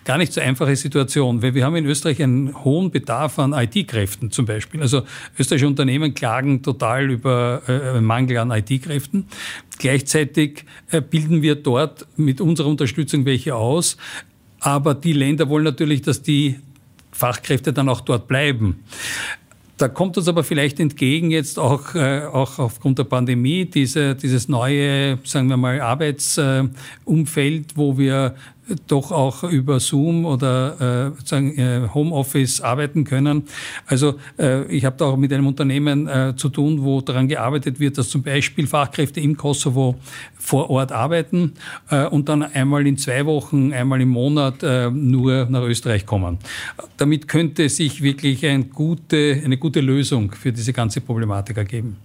[0.06, 4.30] gar nicht so einfache Situation, weil wir haben in Österreich einen hohen Bedarf an IT-Kräften
[4.30, 4.80] zum Beispiel.
[4.82, 5.04] Also
[5.40, 9.26] österreichische Unternehmen klagen total über äh, Mangel an IT-Kräften.
[9.80, 13.98] Gleichzeitig äh, bilden wir dort mit unserer Unterstützung welche aus.
[14.60, 16.60] Aber die Länder wollen natürlich, dass die
[17.12, 18.84] Fachkräfte dann auch dort bleiben.
[19.82, 24.48] Da kommt uns aber vielleicht entgegen jetzt auch, äh, auch aufgrund der Pandemie diese, dieses
[24.48, 28.36] neue, sagen wir mal, Arbeitsumfeld, wo wir
[28.88, 33.44] doch auch über Zoom oder äh, sagen, äh, Homeoffice arbeiten können.
[33.86, 37.80] Also äh, ich habe da auch mit einem Unternehmen äh, zu tun, wo daran gearbeitet
[37.80, 39.96] wird, dass zum Beispiel Fachkräfte im Kosovo
[40.38, 41.54] vor Ort arbeiten
[41.90, 46.38] äh, und dann einmal in zwei Wochen, einmal im Monat äh, nur nach Österreich kommen.
[46.98, 51.98] Damit könnte sich wirklich ein gute, eine gute Lösung für diese ganze Problematik ergeben.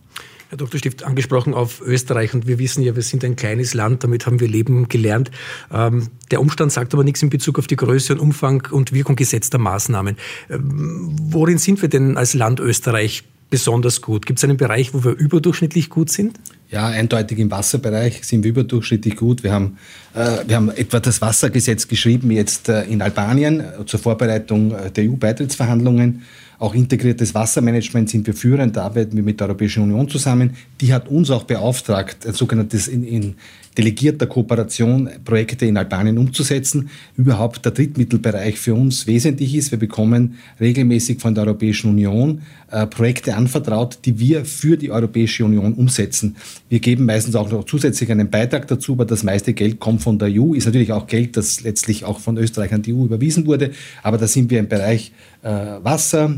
[0.48, 0.78] Herr Dr.
[0.78, 4.38] Stift, angesprochen auf Österreich und wir wissen ja, wir sind ein kleines Land, damit haben
[4.38, 5.30] wir Leben gelernt.
[5.72, 9.16] Ähm, der Umstand sagt aber nichts in Bezug auf die Größe und Umfang und Wirkung
[9.16, 10.16] gesetzter Maßnahmen.
[10.48, 14.26] Ähm, worin sind wir denn als Land Österreich besonders gut?
[14.26, 16.38] Gibt es einen Bereich, wo wir überdurchschnittlich gut sind?
[16.70, 19.42] Ja, eindeutig im Wasserbereich sind wir überdurchschnittlich gut.
[19.42, 19.78] Wir haben,
[20.14, 24.90] äh, wir haben etwa das Wassergesetz geschrieben jetzt äh, in Albanien äh, zur Vorbereitung äh,
[24.90, 26.22] der EU-Beitrittsverhandlungen.
[26.58, 30.56] Auch integriertes Wassermanagement sind wir führend, da arbeiten wir mit der Europäischen Union zusammen.
[30.80, 33.34] Die hat uns auch beauftragt, ein sogenanntes in, in
[33.76, 36.88] delegierter Kooperation Projekte in Albanien umzusetzen.
[37.16, 39.70] Überhaupt der Drittmittelbereich für uns wesentlich ist.
[39.70, 45.44] Wir bekommen regelmäßig von der Europäischen Union äh, Projekte anvertraut, die wir für die Europäische
[45.44, 46.36] Union umsetzen.
[46.68, 50.18] Wir geben meistens auch noch zusätzlich einen Beitrag dazu, aber das meiste Geld kommt von
[50.18, 53.46] der EU, ist natürlich auch Geld, das letztlich auch von Österreich an die EU überwiesen
[53.46, 53.70] wurde.
[54.02, 55.12] Aber da sind wir im Bereich
[55.42, 56.36] äh, Wasser,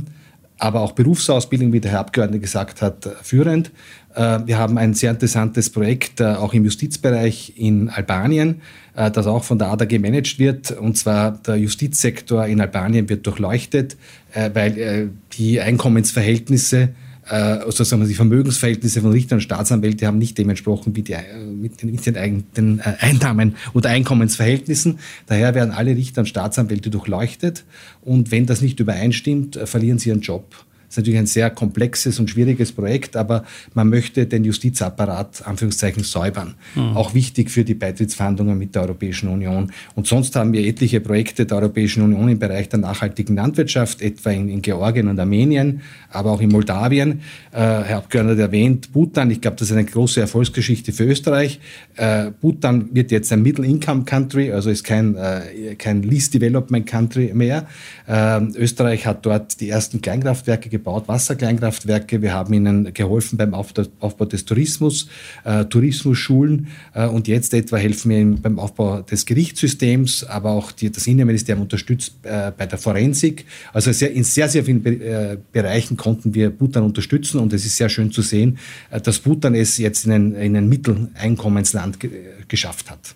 [0.58, 3.70] aber auch Berufsausbildung, wie der Herr Abgeordnete gesagt hat, äh, führend.
[4.14, 8.60] Äh, wir haben ein sehr interessantes Projekt äh, auch im Justizbereich in Albanien,
[8.94, 10.72] das auch von der ADA gemanagt wird.
[10.72, 13.96] Und zwar der Justizsektor in Albanien wird durchleuchtet,
[14.34, 16.88] weil die Einkommensverhältnisse
[17.22, 21.80] also sagen wir, die Vermögensverhältnisse von Richtern und Staatsanwälten haben nicht dementsprochen mit, die, mit
[21.80, 24.98] den, mit den Einnahmen oder Einkommensverhältnissen.
[25.26, 27.64] Daher werden alle Richter und Staatsanwälte durchleuchtet
[28.00, 30.56] und wenn das nicht übereinstimmt, verlieren sie ihren Job.
[30.88, 36.02] Das ist natürlich ein sehr komplexes und schwieriges Projekt, aber man möchte den Justizapparat Anführungszeichen
[36.02, 36.54] säubern.
[36.74, 36.96] Mhm.
[36.96, 39.70] Auch wichtig für die Beitrittsverhandlungen mit der Europäischen Union.
[39.94, 44.30] Und sonst haben wir etliche Projekte der Europäischen Union im Bereich der nachhaltigen Landwirtschaft, etwa
[44.30, 47.20] in, in Georgien und Armenien, aber auch in Moldawien.
[47.52, 51.60] Äh, Herr Abgeordneter erwähnt, Bhutan, ich glaube, das ist eine große Erfolgsgeschichte für Österreich.
[51.96, 57.66] Äh, Bhutan wird jetzt ein Middle-Income-Country, also ist kein, äh, kein Least-Development-Country mehr.
[58.06, 62.22] Äh, Österreich hat dort die ersten Kleinkraftwerke gebaut, Wasserkleinkraftwerke.
[62.22, 65.08] Wir haben ihnen geholfen beim Aufbau des Tourismus,
[65.44, 70.72] äh, Tourismusschulen äh, und jetzt etwa helfen wir ihnen beim Aufbau des Gerichtssystems, aber auch
[70.72, 73.44] die, das Innenministerium unterstützt äh, bei der Forensik.
[73.72, 77.64] Also sehr, in sehr, sehr vielen Be äh, Bereichen konnten wir Bhutan unterstützen und es
[77.64, 78.58] ist sehr schön zu sehen,
[78.90, 82.10] äh, dass Bhutan es jetzt in ein, in ein Mitteleinkommensland ge
[82.48, 83.14] geschafft hat.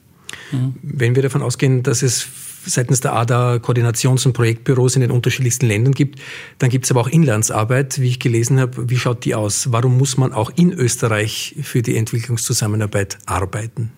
[0.82, 2.28] Wenn wir davon ausgehen, dass es
[2.66, 6.20] seitens der ADA Koordinations- und Projektbüros in den unterschiedlichsten Ländern gibt.
[6.58, 8.90] Dann gibt es aber auch Inlandsarbeit, wie ich gelesen habe.
[8.90, 9.72] Wie schaut die aus?
[9.72, 13.92] Warum muss man auch in Österreich für die Entwicklungszusammenarbeit arbeiten?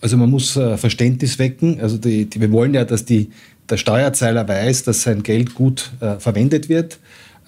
[0.00, 1.80] Also man muss äh, Verständnis wecken.
[1.80, 3.30] Also die, die, wir wollen ja, dass die,
[3.68, 6.98] der Steuerzahler weiß, dass sein Geld gut äh, verwendet wird.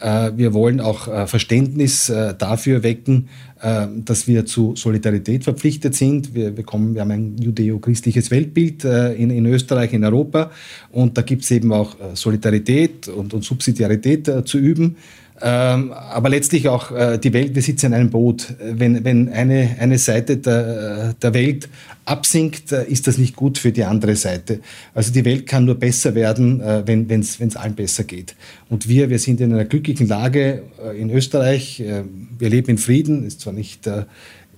[0.01, 3.29] Äh, wir wollen auch äh, Verständnis dafür wecken,
[3.63, 6.35] dass wir zu Solidarität verpflichtet sind.
[6.35, 10.51] Wir, bekommen, wir haben ein judeo-christliches Weltbild in, in, Österreich, in Europa
[10.91, 14.97] und da gibt es eben auch Solidarität und, und Subsidiarität zu üben.
[15.45, 18.55] Ähm, aber letztlich auch äh, die Welt, wir sitzen in einem Boot.
[18.61, 21.69] Wenn, wenn eine, eine Seite der, der Welt
[22.05, 24.61] absinkt, äh, ist das nicht gut für die andere Seite.
[24.95, 28.37] Also die Welt kann nur besser werden, äh, wenn es allen besser geht.
[28.71, 31.81] Und wir, wir sind in einer glücklichen Lage äh, in Österreich.
[31.81, 32.05] Äh,
[32.39, 34.05] wir leben in Frieden, ist zwar nicht äh,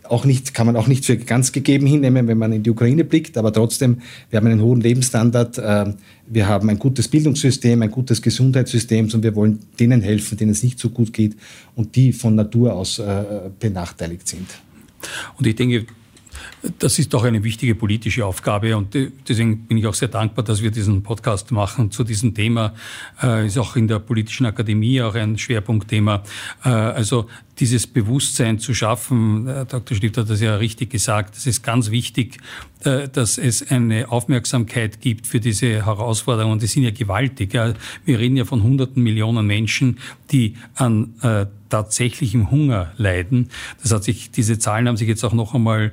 [0.08, 3.04] auch nicht, kann man auch nicht für ganz gegeben hinnehmen, wenn man in die Ukraine
[3.04, 5.92] blickt, aber trotzdem, wir haben einen hohen Lebensstandard, äh,
[6.26, 10.62] wir haben ein gutes Bildungssystem, ein gutes Gesundheitssystem und wir wollen denen helfen, denen es
[10.62, 11.36] nicht so gut geht
[11.74, 14.46] und die von Natur aus äh, benachteiligt sind.
[15.38, 15.86] Und ich denke,
[16.78, 18.94] das ist doch eine wichtige politische Aufgabe und
[19.28, 22.74] deswegen bin ich auch sehr dankbar, dass wir diesen Podcast machen zu diesem Thema.
[23.22, 26.22] Äh, ist auch in der politischen Akademie auch ein Schwerpunktthema.
[26.64, 27.28] Äh, also
[27.60, 29.96] dieses Bewusstsein zu schaffen, äh, Dr.
[29.96, 32.38] Stifter hat das ja richtig gesagt, es ist ganz wichtig,
[32.84, 36.58] äh, dass es eine Aufmerksamkeit gibt für diese Herausforderungen.
[36.58, 37.52] Die sind ja gewaltig.
[37.52, 39.98] Wir reden ja von hunderten Millionen Menschen,
[40.32, 43.50] die an äh, tatsächlichem Hunger leiden.
[43.82, 45.92] Das hat sich, diese Zahlen haben sich jetzt auch noch einmal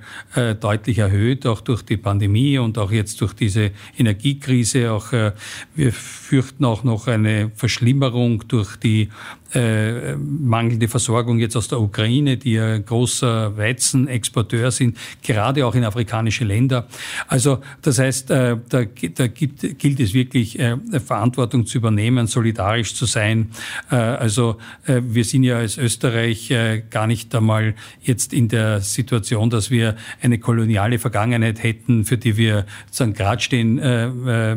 [0.60, 4.92] deutlich erhöht, auch durch die Pandemie und auch jetzt durch diese Energiekrise.
[4.92, 5.94] Auch wir
[6.32, 9.10] fürchten auch noch eine Verschlimmerung durch die
[9.54, 15.84] äh, mangelnde Versorgung jetzt aus der Ukraine, die ein großer Weizenexporteur sind, gerade auch in
[15.84, 16.88] afrikanische Länder.
[17.28, 18.84] Also das heißt, äh, da,
[19.16, 23.52] da gibt, gilt es wirklich, äh, Verantwortung zu übernehmen, solidarisch zu sein.
[23.92, 28.80] Äh, also äh, wir sind ja als Österreich äh, gar nicht einmal jetzt in der
[28.80, 33.82] Situation, dass wir eine koloniale Vergangenheit hätten, für die wir sozusagen gerade stehen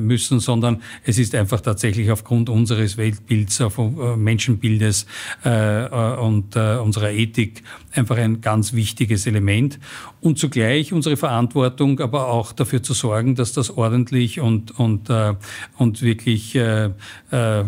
[0.07, 5.07] müssen, sondern es ist einfach tatsächlich aufgrund unseres Weltbilds, auf äh, Menschenbildes,
[5.45, 9.79] äh, äh, und äh, unserer Ethik einfach ein ganz wichtiges Element.
[10.21, 15.35] Und zugleich unsere Verantwortung, aber auch dafür zu sorgen, dass das ordentlich und, und, äh,
[15.77, 16.87] und wirklich äh,
[17.31, 17.65] äh,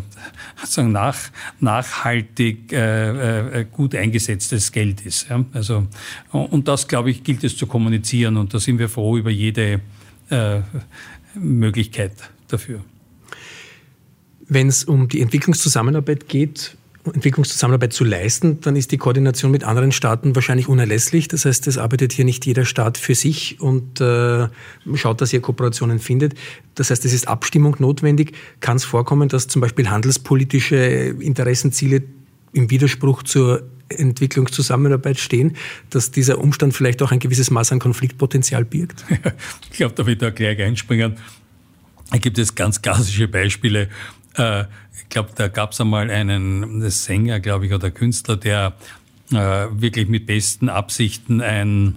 [0.64, 1.18] sagen nach,
[1.60, 5.28] nachhaltig äh, äh, gut eingesetztes Geld ist.
[5.28, 5.44] Ja?
[5.52, 5.86] Also,
[6.32, 9.80] und das, glaube ich, gilt es zu kommunizieren und da sind wir froh über jede
[10.30, 10.60] äh,
[11.34, 12.12] Möglichkeit
[12.48, 12.80] dafür.
[14.48, 16.76] Wenn es um die Entwicklungszusammenarbeit geht,
[17.14, 21.28] Entwicklungszusammenarbeit zu leisten, dann ist die Koordination mit anderen Staaten wahrscheinlich unerlässlich.
[21.28, 24.48] Das heißt, es arbeitet hier nicht jeder Staat für sich und äh,
[24.94, 26.34] schaut, dass er Kooperationen findet.
[26.74, 28.32] Das heißt, es ist Abstimmung notwendig.
[28.60, 32.02] Kann es vorkommen, dass zum Beispiel handelspolitische Interessenziele
[32.52, 35.56] im Widerspruch zur Entwicklungszusammenarbeit stehen,
[35.90, 39.04] dass dieser Umstand vielleicht auch ein gewisses Maß an Konfliktpotenzial birgt?
[39.70, 41.16] ich glaube, da wird da gleich einspringen.
[42.10, 43.88] Da gibt es ganz klassische Beispiele.
[44.36, 44.64] Äh,
[44.98, 48.74] ich glaube, da gab es einmal einen Sänger, glaube ich, oder Künstler, der
[49.32, 51.96] äh, wirklich mit besten Absichten ein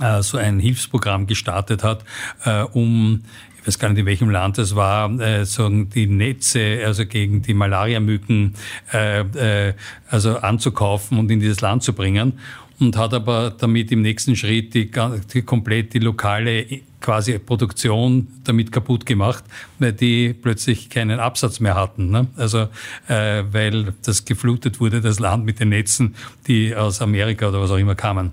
[0.00, 2.04] äh, so ein Hilfsprogramm gestartet hat,
[2.44, 3.22] äh, um
[3.60, 7.42] ich weiß gar nicht, in welchem Land das war, äh, sagen die Netze, also gegen
[7.42, 8.54] die Malariamücken,
[8.92, 9.74] äh, äh,
[10.08, 12.34] also anzukaufen und in dieses Land zu bringen
[12.78, 14.88] und hat aber damit im nächsten Schritt die,
[15.32, 16.64] die komplett die lokale
[17.06, 19.44] quasi Produktion damit kaputt gemacht,
[19.78, 22.10] weil die plötzlich keinen Absatz mehr hatten.
[22.10, 22.26] Ne?
[22.36, 22.66] Also
[23.06, 26.16] äh, weil das geflutet wurde, das Land mit den Netzen,
[26.48, 28.32] die aus Amerika oder was auch immer kamen.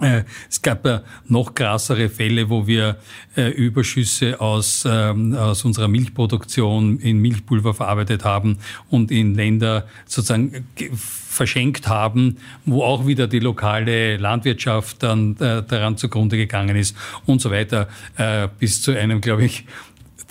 [0.00, 2.98] Äh, es gab ja noch krassere Fälle, wo wir
[3.34, 8.58] äh, Überschüsse aus, ähm, aus unserer Milchproduktion in Milchpulver verarbeitet haben
[8.90, 15.96] und in Länder sozusagen verschenkt haben, wo auch wieder die lokale Landwirtschaft dann äh, daran
[15.96, 17.88] zugrunde gegangen ist und so weiter,
[18.58, 19.64] bis zu einem, glaube ich,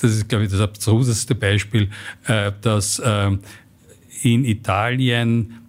[0.01, 1.89] das ist, glaube ich, das abstruseste Beispiel,
[2.61, 3.01] dass
[4.23, 5.61] in Italien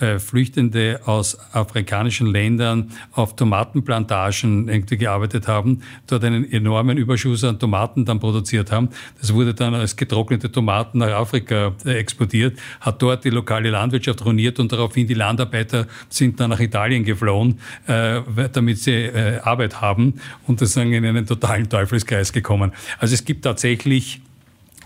[0.00, 7.58] äh, Flüchtende aus afrikanischen Ländern auf Tomatenplantagen irgendwie gearbeitet haben, dort einen enormen Überschuss an
[7.58, 8.88] Tomaten dann produziert haben.
[9.20, 14.24] Das wurde dann als getrocknete Tomaten nach Afrika äh, exportiert, hat dort die lokale Landwirtschaft
[14.24, 18.20] ruiniert und daraufhin die Landarbeiter sind dann nach Italien geflohen, äh,
[18.52, 19.10] damit sie
[19.42, 20.14] Arbeit haben
[20.46, 22.72] und das sind in einen totalen Teufelskreis gekommen.
[22.98, 24.20] Also es gibt tatsächlich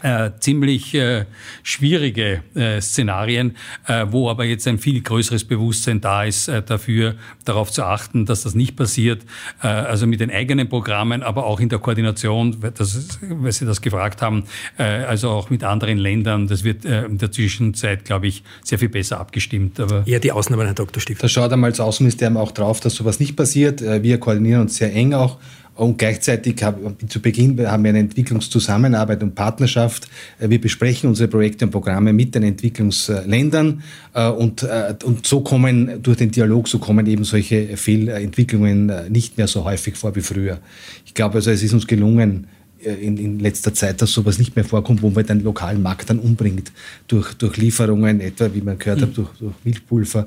[0.02, 1.24] äh, ziemlich äh,
[1.62, 3.56] schwierige äh, Szenarien,
[3.86, 8.26] äh, wo aber jetzt ein viel größeres Bewusstsein da ist, äh, dafür darauf zu achten,
[8.26, 9.22] dass das nicht passiert.
[9.62, 13.80] Äh, also mit den eigenen Programmen, aber auch in der Koordination, das, weil Sie das
[13.80, 14.44] gefragt haben,
[14.78, 16.46] äh, also auch mit anderen Ländern.
[16.46, 19.80] Das wird äh, in der Zwischenzeit, glaube ich, sehr viel besser abgestimmt.
[19.80, 21.00] Aber Eher die Ausnahme, Herr Dr.
[21.00, 21.22] Stifter.
[21.22, 23.80] Da schaut einmal das Außenministerium auch drauf, dass sowas nicht passiert.
[23.80, 25.38] Wir koordinieren uns sehr eng auch
[25.78, 30.08] und gleichzeitig haben, zu Beginn haben wir eine Entwicklungszusammenarbeit und Partnerschaft.
[30.40, 35.40] Äh, wir besprechen unsere Projekte und Programme mit den Entwicklungsländern äh, und, äh, und so
[35.40, 40.20] kommen durch den Dialog, so kommen eben solche Fehlentwicklungen nicht mehr so häufig vor wie
[40.20, 40.58] früher.
[41.06, 42.48] Ich glaube also, es ist uns gelungen,
[42.80, 46.18] in, in letzter Zeit, dass sowas nicht mehr vorkommt, wo man den lokalen Markt dann
[46.18, 46.70] umbringt
[47.08, 49.02] durch, durch Lieferungen, etwa wie man gehört mhm.
[49.02, 50.26] hat, durch, durch Milchpulver,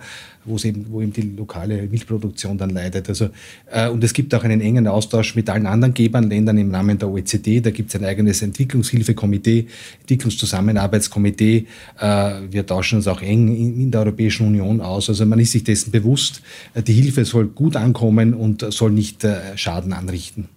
[0.64, 3.08] eben, wo eben die lokale Milchproduktion dann leidet.
[3.10, 3.30] Also,
[3.72, 6.98] äh, und es gibt auch einen engen Austausch mit allen anderen Gebern, Ländern im Rahmen
[6.98, 7.62] der OECD.
[7.62, 9.68] Da gibt es ein eigenes Entwicklungshilfekomitee,
[10.02, 11.68] Entwicklungszusammenarbeitskomitee.
[12.00, 15.10] Äh, wir tauschen uns auch eng in, in, der Europäischen Union aus.
[15.10, 16.42] Also man ist sich dessen bewusst,
[16.74, 20.50] äh, die Hilfe soll gut ankommen und soll nicht äh, Schaden anrichten.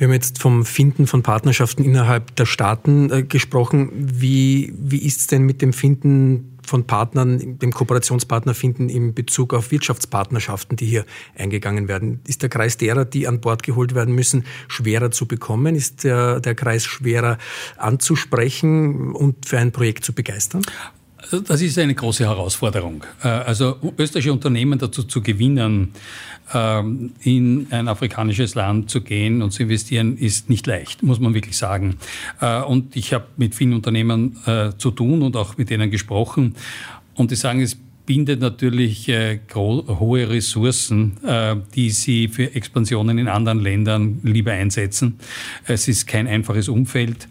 [0.00, 3.90] Wir haben jetzt vom Finden von Partnerschaften innerhalb der Staaten äh, gesprochen.
[3.92, 9.52] Wie, wie ist es denn mit dem Finden von Partnern, dem Kooperationspartner finden in Bezug
[9.52, 11.04] auf Wirtschaftspartnerschaften, die hier
[11.36, 12.20] eingegangen werden?
[12.26, 15.74] Ist der Kreis derer, die an Bord geholt werden müssen, schwerer zu bekommen?
[15.74, 17.36] Ist der, der Kreis schwerer
[17.76, 20.62] anzusprechen und für ein Projekt zu begeistern?
[21.46, 23.04] Das ist eine große Herausforderung.
[23.22, 25.92] Äh, also österreichische Unternehmen dazu zu gewinnen,
[26.52, 31.34] ähm, in ein afrikanisches Land zu gehen und zu investieren, ist nicht leicht, muss man
[31.34, 31.96] wirklich sagen.
[32.40, 36.56] Äh, und ich habe mit vielen Unternehmen äh, zu tun und auch mit denen gesprochen.
[37.14, 39.08] Und die sagen, es bindet natürlich
[39.54, 41.16] hohe Ressourcen,
[41.76, 45.20] die sie für Expansionen in anderen Ländern lieber einsetzen.
[45.66, 47.28] Es ist kein einfaches Umfeld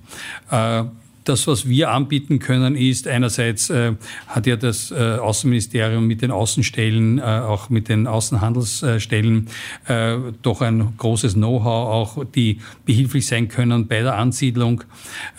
[1.24, 3.93] das, was wir anbieten können, ist einerseits äh,
[4.28, 9.47] hat ja das äh, Außenministerium mit den Außenstellen, äh, auch mit den Außenhandelsstellen
[9.88, 14.84] äh, doch ein großes Know-how, auch die behilflich sein können bei der Ansiedlung.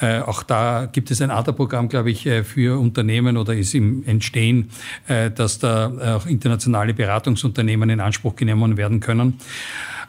[0.01, 4.05] Äh, auch da gibt es ein ADA-Programm, glaube ich, äh, für Unternehmen oder ist im
[4.05, 4.71] Entstehen,
[5.07, 9.39] dass da auch internationale Beratungsunternehmen in Anspruch genommen werden können.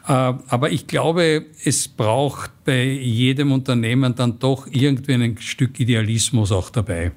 [0.06, 6.52] Äh, aber ich glaube, es braucht bei jedem Unternehmen dann doch irgendwie ein Stück Idealismus
[6.52, 7.12] auch dabei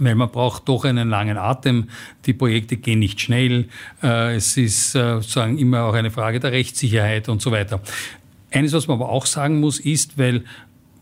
[0.00, 1.88] weil man braucht doch einen langen Atem.
[2.26, 3.68] Die Projekte gehen nicht schnell.
[4.02, 7.80] Äh, es ist äh, sozusagen immer auch eine Frage der Rechtssicherheit und so weiter.
[8.50, 10.44] Eines, was man aber auch sagen muss, ist, weil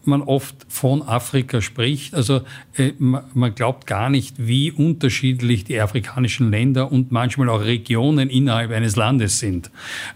[0.06, 2.14] man oft von Afrika spricht.
[2.14, 2.42] Also
[2.76, 8.70] äh, man glaubt gar nicht, wie unterschiedlich die afrikanischen Länder und manchmal auch Regionen innerhalb
[8.70, 9.70] eines Landes sind.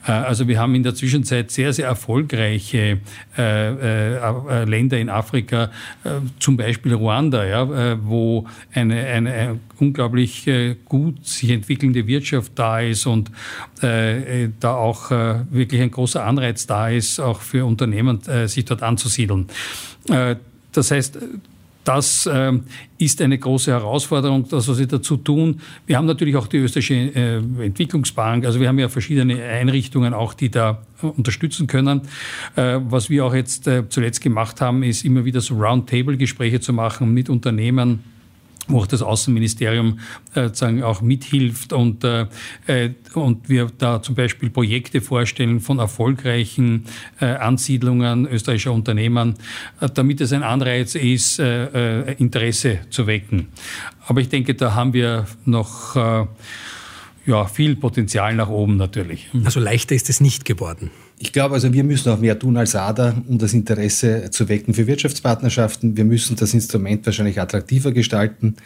[0.07, 3.01] Äh, also wir haben in der Zwischenzeit sehr, sehr erfolgreiche
[3.37, 5.71] äh, Länder in Afrika,
[6.39, 10.49] zum Beispiel Ruanda, wo eine, eine unglaublich
[10.85, 13.31] gut sich entwickelnde Wirtschaft da ist und
[13.81, 19.47] da auch wirklich ein großer Anreiz da ist, auch für Unternehmen sich dort anzusiedeln.
[20.09, 20.37] Äh,
[20.73, 21.19] das heißt,
[21.85, 22.53] das äh,
[22.99, 25.61] ist eine große Herausforderung, das, was wir dazu tun.
[25.87, 30.35] Wir haben natürlich auch die österreichische äh, Entwicklungsbank, also wir haben ja verschiedene Einrichtungen auch,
[30.35, 32.03] die da unterstützen können.
[32.55, 37.31] Was wir auch jetzt zuletzt gemacht haben, ist immer wieder so Roundtable-Gespräche zu machen mit
[37.31, 38.01] Unternehmen,
[38.71, 39.99] wo auch das Außenministerium
[40.35, 42.27] äh, sozusagen auch mithilft und, äh,
[42.67, 46.85] äh, und wir da zum Beispiel Projekte vorstellen von erfolgreichen
[47.19, 49.35] Ansiedlungen österreichischer Unternehmen,
[49.95, 53.49] damit es ein Anreiz ist, Interesse zu wecken.
[54.07, 55.97] Aber ich denke, da haben wir noch
[57.27, 59.29] ja, viel Potenzial nach oben natürlich.
[59.45, 60.91] Also leichter ist es nicht geworden.
[61.23, 64.73] Ich glaube also, wir müssen auch mehr tun als ADA, um das Interesse zu wecken
[64.73, 65.95] für Wirtschaftspartnerschaften.
[65.95, 68.57] Wir müssen das Instrument wahrscheinlich attraktiver gestalten.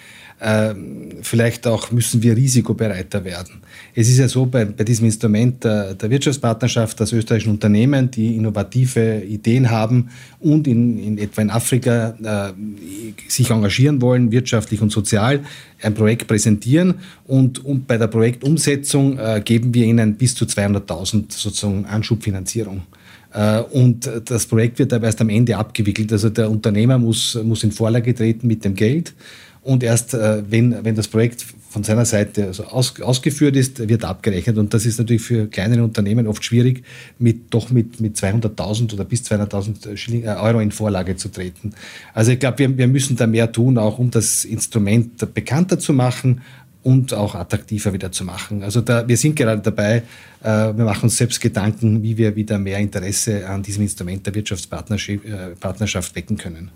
[0.41, 3.63] Ähm, vielleicht auch müssen wir risikobereiter werden.
[3.93, 8.37] Es ist ja so bei, bei diesem Instrument der, der, Wirtschaftspartnerschaft, dass österreichischen Unternehmen, die
[8.37, 12.53] innovative Ideen haben und in, in etwa in Afrika äh,
[13.29, 15.41] sich engagieren wollen, wirtschaftlich und sozial,
[15.85, 16.95] ein Projekt präsentieren
[17.27, 22.83] und, und bei der Projektumsetzung äh, geben wir ihnen bis zu 200.000 sozusagen Anschubfinanzierung.
[23.33, 26.13] Äh, und das Projekt wird aber erst am Ende abgewickelt.
[26.13, 29.15] Also der Unternehmer muss, muss in Vorlage treten mit dem Geld
[29.63, 31.45] und erst äh, wenn, wenn das Projekt
[31.75, 34.59] von seiner Seite also aus, ausgeführt ist, wird abgerechnet.
[34.59, 36.85] Und das ist natürlich für kleine Unternehmen oft schwierig,
[37.19, 41.73] mit, doch mit, mit 200.000 oder bis 200.000 äh, Euro in Vorlage zu treten.
[42.13, 45.93] Also ich glaube, wir, wir müssen da mehr tun, auch um das Instrument bekannter zu
[45.93, 46.43] machen
[46.85, 48.63] und auch attraktiver wieder zu machen.
[48.63, 50.03] Also da, wir sind gerade dabei,
[50.43, 54.35] äh, wir machen uns selbst Gedanken, wie wir wieder mehr Interesse an diesem Instrument der
[54.35, 56.71] Wirtschaftspartnerschaft äh, wecken können.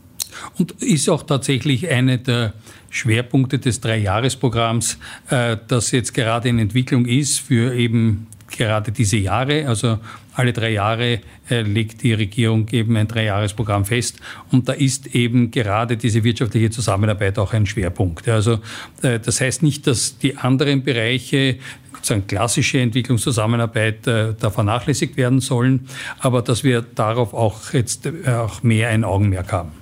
[0.59, 2.55] Und ist auch tatsächlich eine der
[2.91, 4.99] Schwerpunkte des Dreijahresprogramms,
[5.31, 9.67] äh, das jetzt gerade in Entwicklung ist für eben gerade diese Jahre.
[9.69, 9.99] Also
[10.39, 11.21] alle drei Jahre
[11.51, 14.21] äh, legt die Regierung eben ein Dreijahresprogramm fest.
[14.53, 18.29] Und da ist eben gerade diese wirtschaftliche Zusammenarbeit auch ein Schwerpunkt.
[18.29, 18.61] Also
[19.03, 21.57] äh, das heißt nicht, dass die anderen Bereiche
[21.93, 25.89] sozusagen klassische Entwicklungszusammenarbeit äh, da vernachlässigt werden sollen,
[26.21, 29.73] aber dass wir darauf auch jetzt äh, auch mehr ein Augenmerk haben.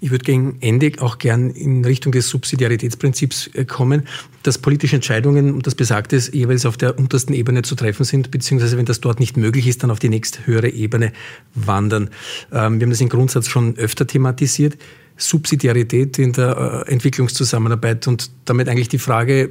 [0.00, 4.06] Ich würde gegen Ende auch gern in Richtung des Subsidiaritätsprinzips äh, kommen,
[4.42, 8.30] dass politische Entscheidungen, und das besagt es, jeweils auf der untersten Ebene zu treffen sind,
[8.30, 11.12] beziehungsweise wenn das dort nicht möglich ist, dann auf die nächsthöhere Ebene
[11.54, 12.10] wandern.
[12.52, 14.76] Ähm, wir haben das im Grundsatz schon öfter thematisiert.
[15.16, 19.50] Subsidiarität in der äh, Entwicklungszusammenarbeit und damit eigentlich die Frage,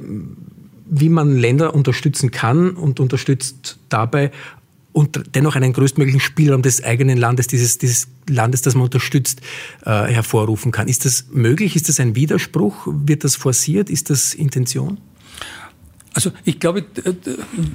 [0.90, 4.30] wie man Länder unterstützen kann und unterstützt dabei,
[4.92, 9.40] und dennoch einen größtmöglichen Spielraum des eigenen Landes, dieses, dieses Landes, das man unterstützt,
[9.84, 10.88] äh, hervorrufen kann.
[10.88, 11.76] Ist das möglich?
[11.76, 12.86] Ist das ein Widerspruch?
[12.86, 13.90] Wird das forciert?
[13.90, 14.98] Ist das Intention?
[16.14, 16.84] Also ich glaube,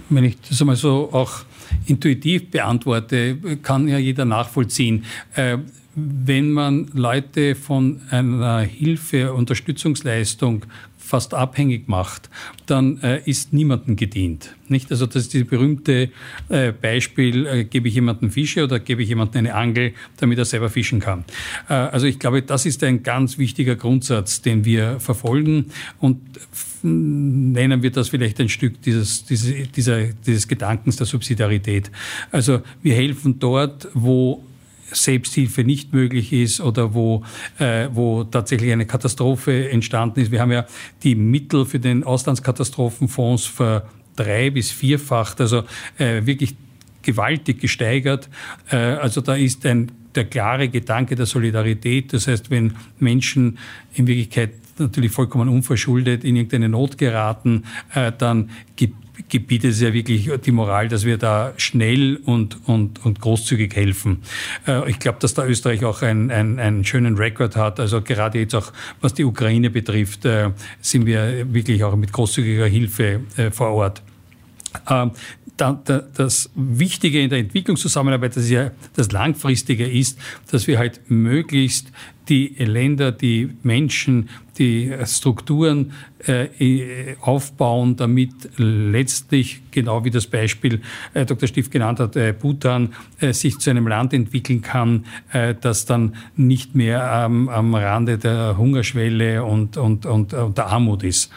[0.10, 1.46] wenn ich das einmal so auch
[1.86, 5.06] intuitiv beantworte, kann ja jeder nachvollziehen.
[5.36, 5.60] Äh,
[5.96, 10.66] wenn man Leute von einer Hilfe, Unterstützungsleistung
[11.04, 12.30] fast abhängig macht,
[12.66, 14.56] dann äh, ist niemandem gedient.
[14.70, 14.90] Nicht?
[14.90, 16.10] Also das ist dieses berühmte
[16.50, 20.46] äh, Beispiel, äh, gebe ich jemandem Fische oder gebe ich jemandem eine Angel, damit er
[20.46, 21.26] selber fischen kann.
[21.70, 25.66] Äh, also ich glaube, das ist ein ganz wichtiger Grundsatz, den wir verfolgen
[26.00, 26.20] und
[26.84, 31.92] nennen wir das vielleicht ein Stück dieses, dieses, dieser, dieses Gedankens der Subsidiarität.
[32.32, 34.44] Also wir helfen dort, wo
[34.94, 37.24] Selbsthilfe nicht möglich ist oder wo,
[37.60, 40.32] äh, wo tatsächlich eine Katastrophe entstanden ist.
[40.32, 40.66] Wir haben ja
[41.04, 43.86] die Mittel für den Auslandskatastrophenfonds ver
[44.16, 45.64] drei bis vierfacht, also
[45.98, 46.56] äh, wirklich
[47.02, 48.30] gewaltig gesteigert.
[48.70, 52.14] Äh, also da ist ein, der klare Gedanke der Solidarität.
[52.14, 53.58] Das heißt, wenn Menschen
[53.96, 57.64] in Wirklichkeit natürlich vollkommen unverschuldet in irgendeine Not geraten,
[57.94, 63.06] äh, dann gibt gebietet es ja wirklich die Moral, dass wir da schnell und, und,
[63.06, 64.24] und großzügig helfen.
[64.68, 67.80] Äh, ich glaube, dass da Österreich auch einen, einen, einen schönen Rekord hat.
[67.80, 70.52] Also gerade jetzt auch, was die Ukraine betrifft, äh,
[70.82, 74.02] sind wir wirklich auch mit großzügiger Hilfe äh, vor Ort.
[74.90, 75.12] Ähm,
[75.58, 80.18] das Wichtige in der Entwicklungszusammenarbeit, das ist ja das Langfristige ist,
[80.50, 81.92] dass wir halt möglichst
[82.30, 85.94] die Länder, die Menschen, die Strukturen
[86.28, 90.82] äh, aufbauen, damit letztlich, genau wie das Beispiel
[91.14, 91.48] äh, Dr.
[91.48, 96.16] Stift genannt hat, äh, Bhutan äh, sich zu einem Land entwickeln kann, äh, das dann
[96.36, 101.32] nicht mehr am, am Rande der Hungerschwelle und, und, und, und, der Armut ist.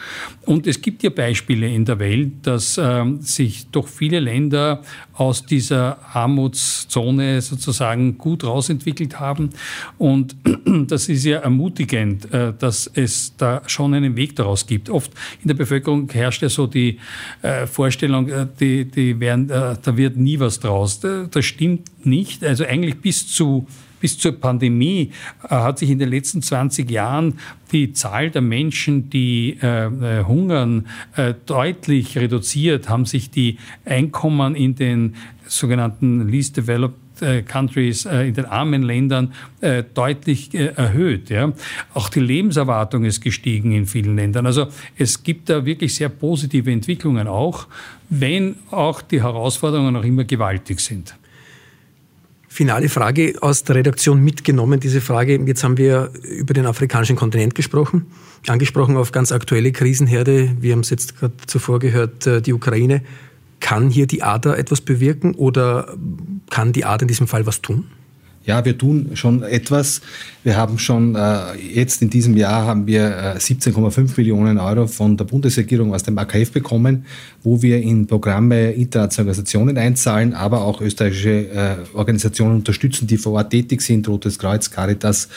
[0.45, 4.83] Und es gibt ja Beispiele in der Welt, dass ähm, sich doch viele Länder
[5.17, 9.49] aus dieser Armutszone sozusagen gut rausentwickelt haben.
[9.97, 10.35] Und
[10.87, 14.89] das ist ja ermutigend, äh, dass es da schon einen Weg daraus gibt.
[14.89, 15.11] Oft
[15.41, 16.99] in der Bevölkerung herrscht ja so die
[17.41, 20.99] äh, Vorstellung, äh, die, die werden, da wird nie was draus.
[20.99, 22.43] Das stimmt nicht.
[22.43, 23.67] Also eigentlich bis zu
[23.99, 25.11] bis zur Pandemie
[25.47, 27.39] hat sich in den letzten 20 Jahren
[27.71, 34.75] die Zahl der Menschen, die äh, hungern, äh, deutlich reduziert, haben sich die Einkommen in
[34.75, 35.15] den
[35.47, 41.29] sogenannten Least Developed äh, Countries äh, in den armen Ländern äh, deutlich erhöht.
[41.29, 41.51] Ja.
[41.93, 44.45] Auch die Lebenserwartung ist gestiegen in vielen Ländern.
[44.45, 44.67] Also
[44.97, 47.67] es gibt da wirklich sehr positive Entwicklungen auch,
[48.09, 51.15] wenn auch die Herausforderungen noch immer gewaltig sind.
[52.57, 55.39] Finale Frage aus der Redaktion mitgenommen, diese Frage.
[55.45, 58.07] Jetzt haben wir über den afrikanischen Kontinent gesprochen,
[58.47, 60.57] angesprochen auf ganz aktuelle Krisenherde.
[60.59, 63.03] Wir haben es jetzt gerade zuvor gehört, die Ukraine.
[63.59, 65.95] Kann hier die ADA etwas bewirken oder
[66.49, 67.85] kann die ADA in diesem Fall was tun?
[68.47, 69.99] Ja, wir tun schon etwas.
[70.45, 75.17] Wir haben schon äh, jetzt in diesem Jahr haben wir äh, 17,5 Millionen Euro von
[75.17, 77.05] der Bundesregierung aus dem AKF bekommen,
[77.43, 83.33] wo wir in Programme internationaler Organisationen einzahlen, aber auch österreichische äh, Organisationen unterstützen, die vor
[83.33, 85.27] Ort tätig sind, Rotes Kreuz, Caritas,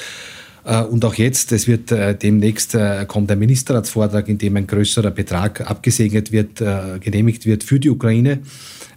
[0.64, 4.66] äh, und auch jetzt, es wird äh, demnächst äh, kommt ein Ministerratsvortrag, in dem ein
[4.66, 6.62] größerer Betrag abgesegnet wird,
[7.00, 8.40] genehmigt wird für die Ukraine.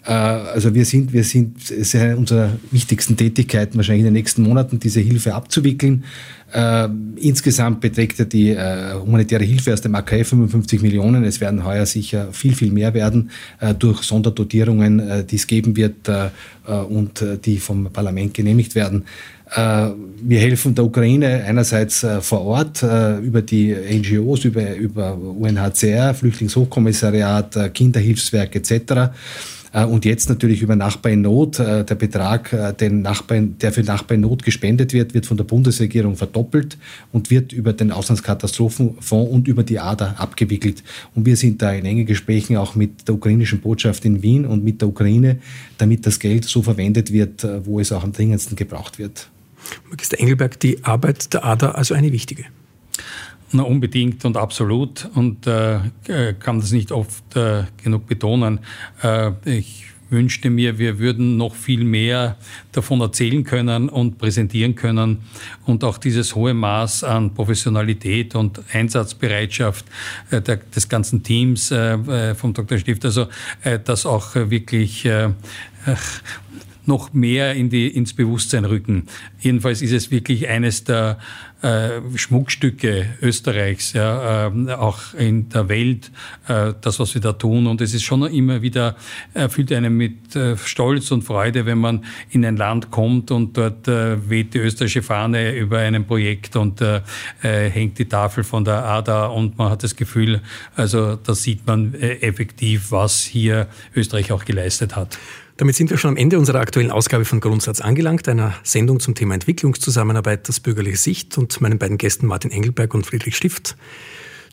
[0.05, 4.41] Also wir sind, wir sind, es ist eine unserer wichtigsten Tätigkeiten wahrscheinlich in den nächsten
[4.43, 6.03] Monaten, diese Hilfe abzuwickeln.
[7.15, 11.23] insgesamt beträgt ja die humanitäre Hilfe aus dem AKF 55 Millionen.
[11.23, 13.31] Es werden heuer sicher viel, viel mehr werden
[13.79, 16.11] durch Sonderdotierungen, die es geben wird
[16.89, 19.05] und die vom Parlament genehmigt werden.
[19.55, 19.89] Äh,
[20.21, 26.13] wir helfen der Ukraine einerseits äh, vor Ort äh, über die NGOs, über, über UNHCR,
[26.13, 29.13] Flüchtlingshochkommissariat, Kinderhilfswerk etc.
[29.73, 31.57] Und jetzt natürlich über Nachbar in Not.
[31.57, 36.15] Der Betrag, den Nachbarn, der für Nachbar in Not gespendet wird, wird von der Bundesregierung
[36.15, 36.77] verdoppelt
[37.11, 40.83] und wird über den Auslandskatastrophenfonds und über die ADA abgewickelt.
[41.15, 44.63] Und wir sind da in engen Gesprächen auch mit der ukrainischen Botschaft in Wien und
[44.63, 45.39] mit der Ukraine,
[45.79, 49.29] damit das Geld so verwendet wird, wo es auch am dringendsten gebraucht wird.
[49.89, 52.45] Magister Engelberg, die Arbeit der ADA also eine wichtige?
[53.55, 55.07] Na, unbedingt und absolut.
[55.13, 55.79] Und äh,
[56.39, 58.59] kann das nicht oft äh, genug betonen.
[59.03, 62.37] Äh, ich wünschte mir, wir würden noch viel mehr
[62.71, 65.19] davon erzählen können und präsentieren können
[65.65, 69.85] und auch dieses hohe Maß an Professionalität und Einsatzbereitschaft
[70.31, 72.79] äh, der, des ganzen Teams äh, äh vom Dr.
[72.79, 73.27] Stift, also
[73.63, 75.29] äh, das auch wirklich äh,
[76.85, 79.07] noch mehr in die, ins Bewusstsein rücken.
[79.39, 81.17] Jedenfalls ist es wirklich eines der
[81.63, 86.11] äh, Schmuckstücke Österreichs, ja, äh, auch in der Welt,
[86.49, 87.67] äh, das, was wir da tun.
[87.67, 88.97] Und es ist schon immer wieder,
[89.33, 94.53] erfüllt einen mit Stolz und Freude, wenn man in ein Land kommt und dort weht
[94.53, 96.83] die österreichische Fahne über einem Projekt und
[97.41, 100.41] hängt die Tafel von der ADA und man hat das Gefühl,
[100.75, 105.17] also da sieht man effektiv, was hier Österreich auch geleistet hat.
[105.57, 109.13] Damit sind wir schon am Ende unserer aktuellen Ausgabe von Grundsatz angelangt, einer Sendung zum
[109.13, 113.75] Thema Entwicklungszusammenarbeit, das bürgerliche Sicht und meinen beiden Gästen Martin Engelberg und Friedrich Stift.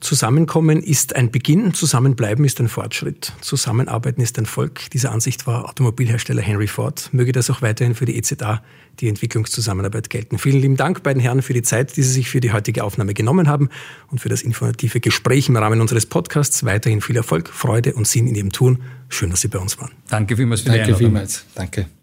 [0.01, 4.91] Zusammenkommen ist ein Beginn, Zusammenbleiben ist ein Fortschritt, Zusammenarbeiten ist ein Volk.
[4.91, 7.11] Dieser Ansicht war Automobilhersteller Henry Ford.
[7.13, 8.63] Möge das auch weiterhin für die EZA,
[9.01, 10.39] die Entwicklungszusammenarbeit, gelten.
[10.39, 13.13] Vielen lieben Dank beiden Herren für die Zeit, die Sie sich für die heutige Aufnahme
[13.13, 13.69] genommen haben
[14.11, 16.65] und für das informative Gespräch im Rahmen unseres Podcasts.
[16.65, 18.79] Weiterhin viel Erfolg, Freude und Sinn in Ihrem Tun.
[19.11, 19.91] Schön, dass Sie bei uns waren.
[20.09, 21.07] Danke vielmals für Danke die Einladung.
[21.09, 21.45] vielmals.
[21.55, 22.00] Danke.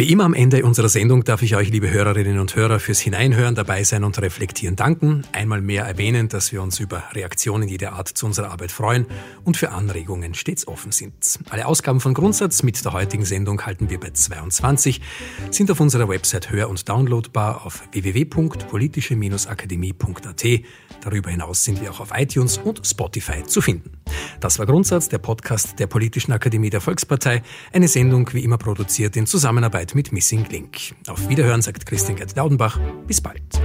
[0.00, 3.54] Wie immer am Ende unserer Sendung darf ich euch, liebe Hörerinnen und Hörer, fürs Hineinhören,
[3.54, 5.24] dabei sein und reflektieren danken.
[5.32, 9.04] Einmal mehr erwähnen, dass wir uns über Reaktionen jeder Art zu unserer Arbeit freuen
[9.44, 11.40] und für Anregungen stets offen sind.
[11.50, 15.02] Alle Ausgaben von Grundsatz mit der heutigen Sendung halten wir bei 22,
[15.50, 20.44] sind auf unserer Website hör- und downloadbar auf www.politische-akademie.at.
[21.02, 23.90] Darüber hinaus sind wir auch auf iTunes und Spotify zu finden.
[24.40, 27.42] Das war Grundsatz, der Podcast der Politischen Akademie der Volkspartei,
[27.72, 29.59] eine Sendung wie immer produziert in Zusammenarbeit
[29.94, 30.94] mit Missing Link.
[31.06, 32.78] Auf Wiederhören sagt Christian Gerd Laudenbach.
[33.06, 33.60] Bis bald.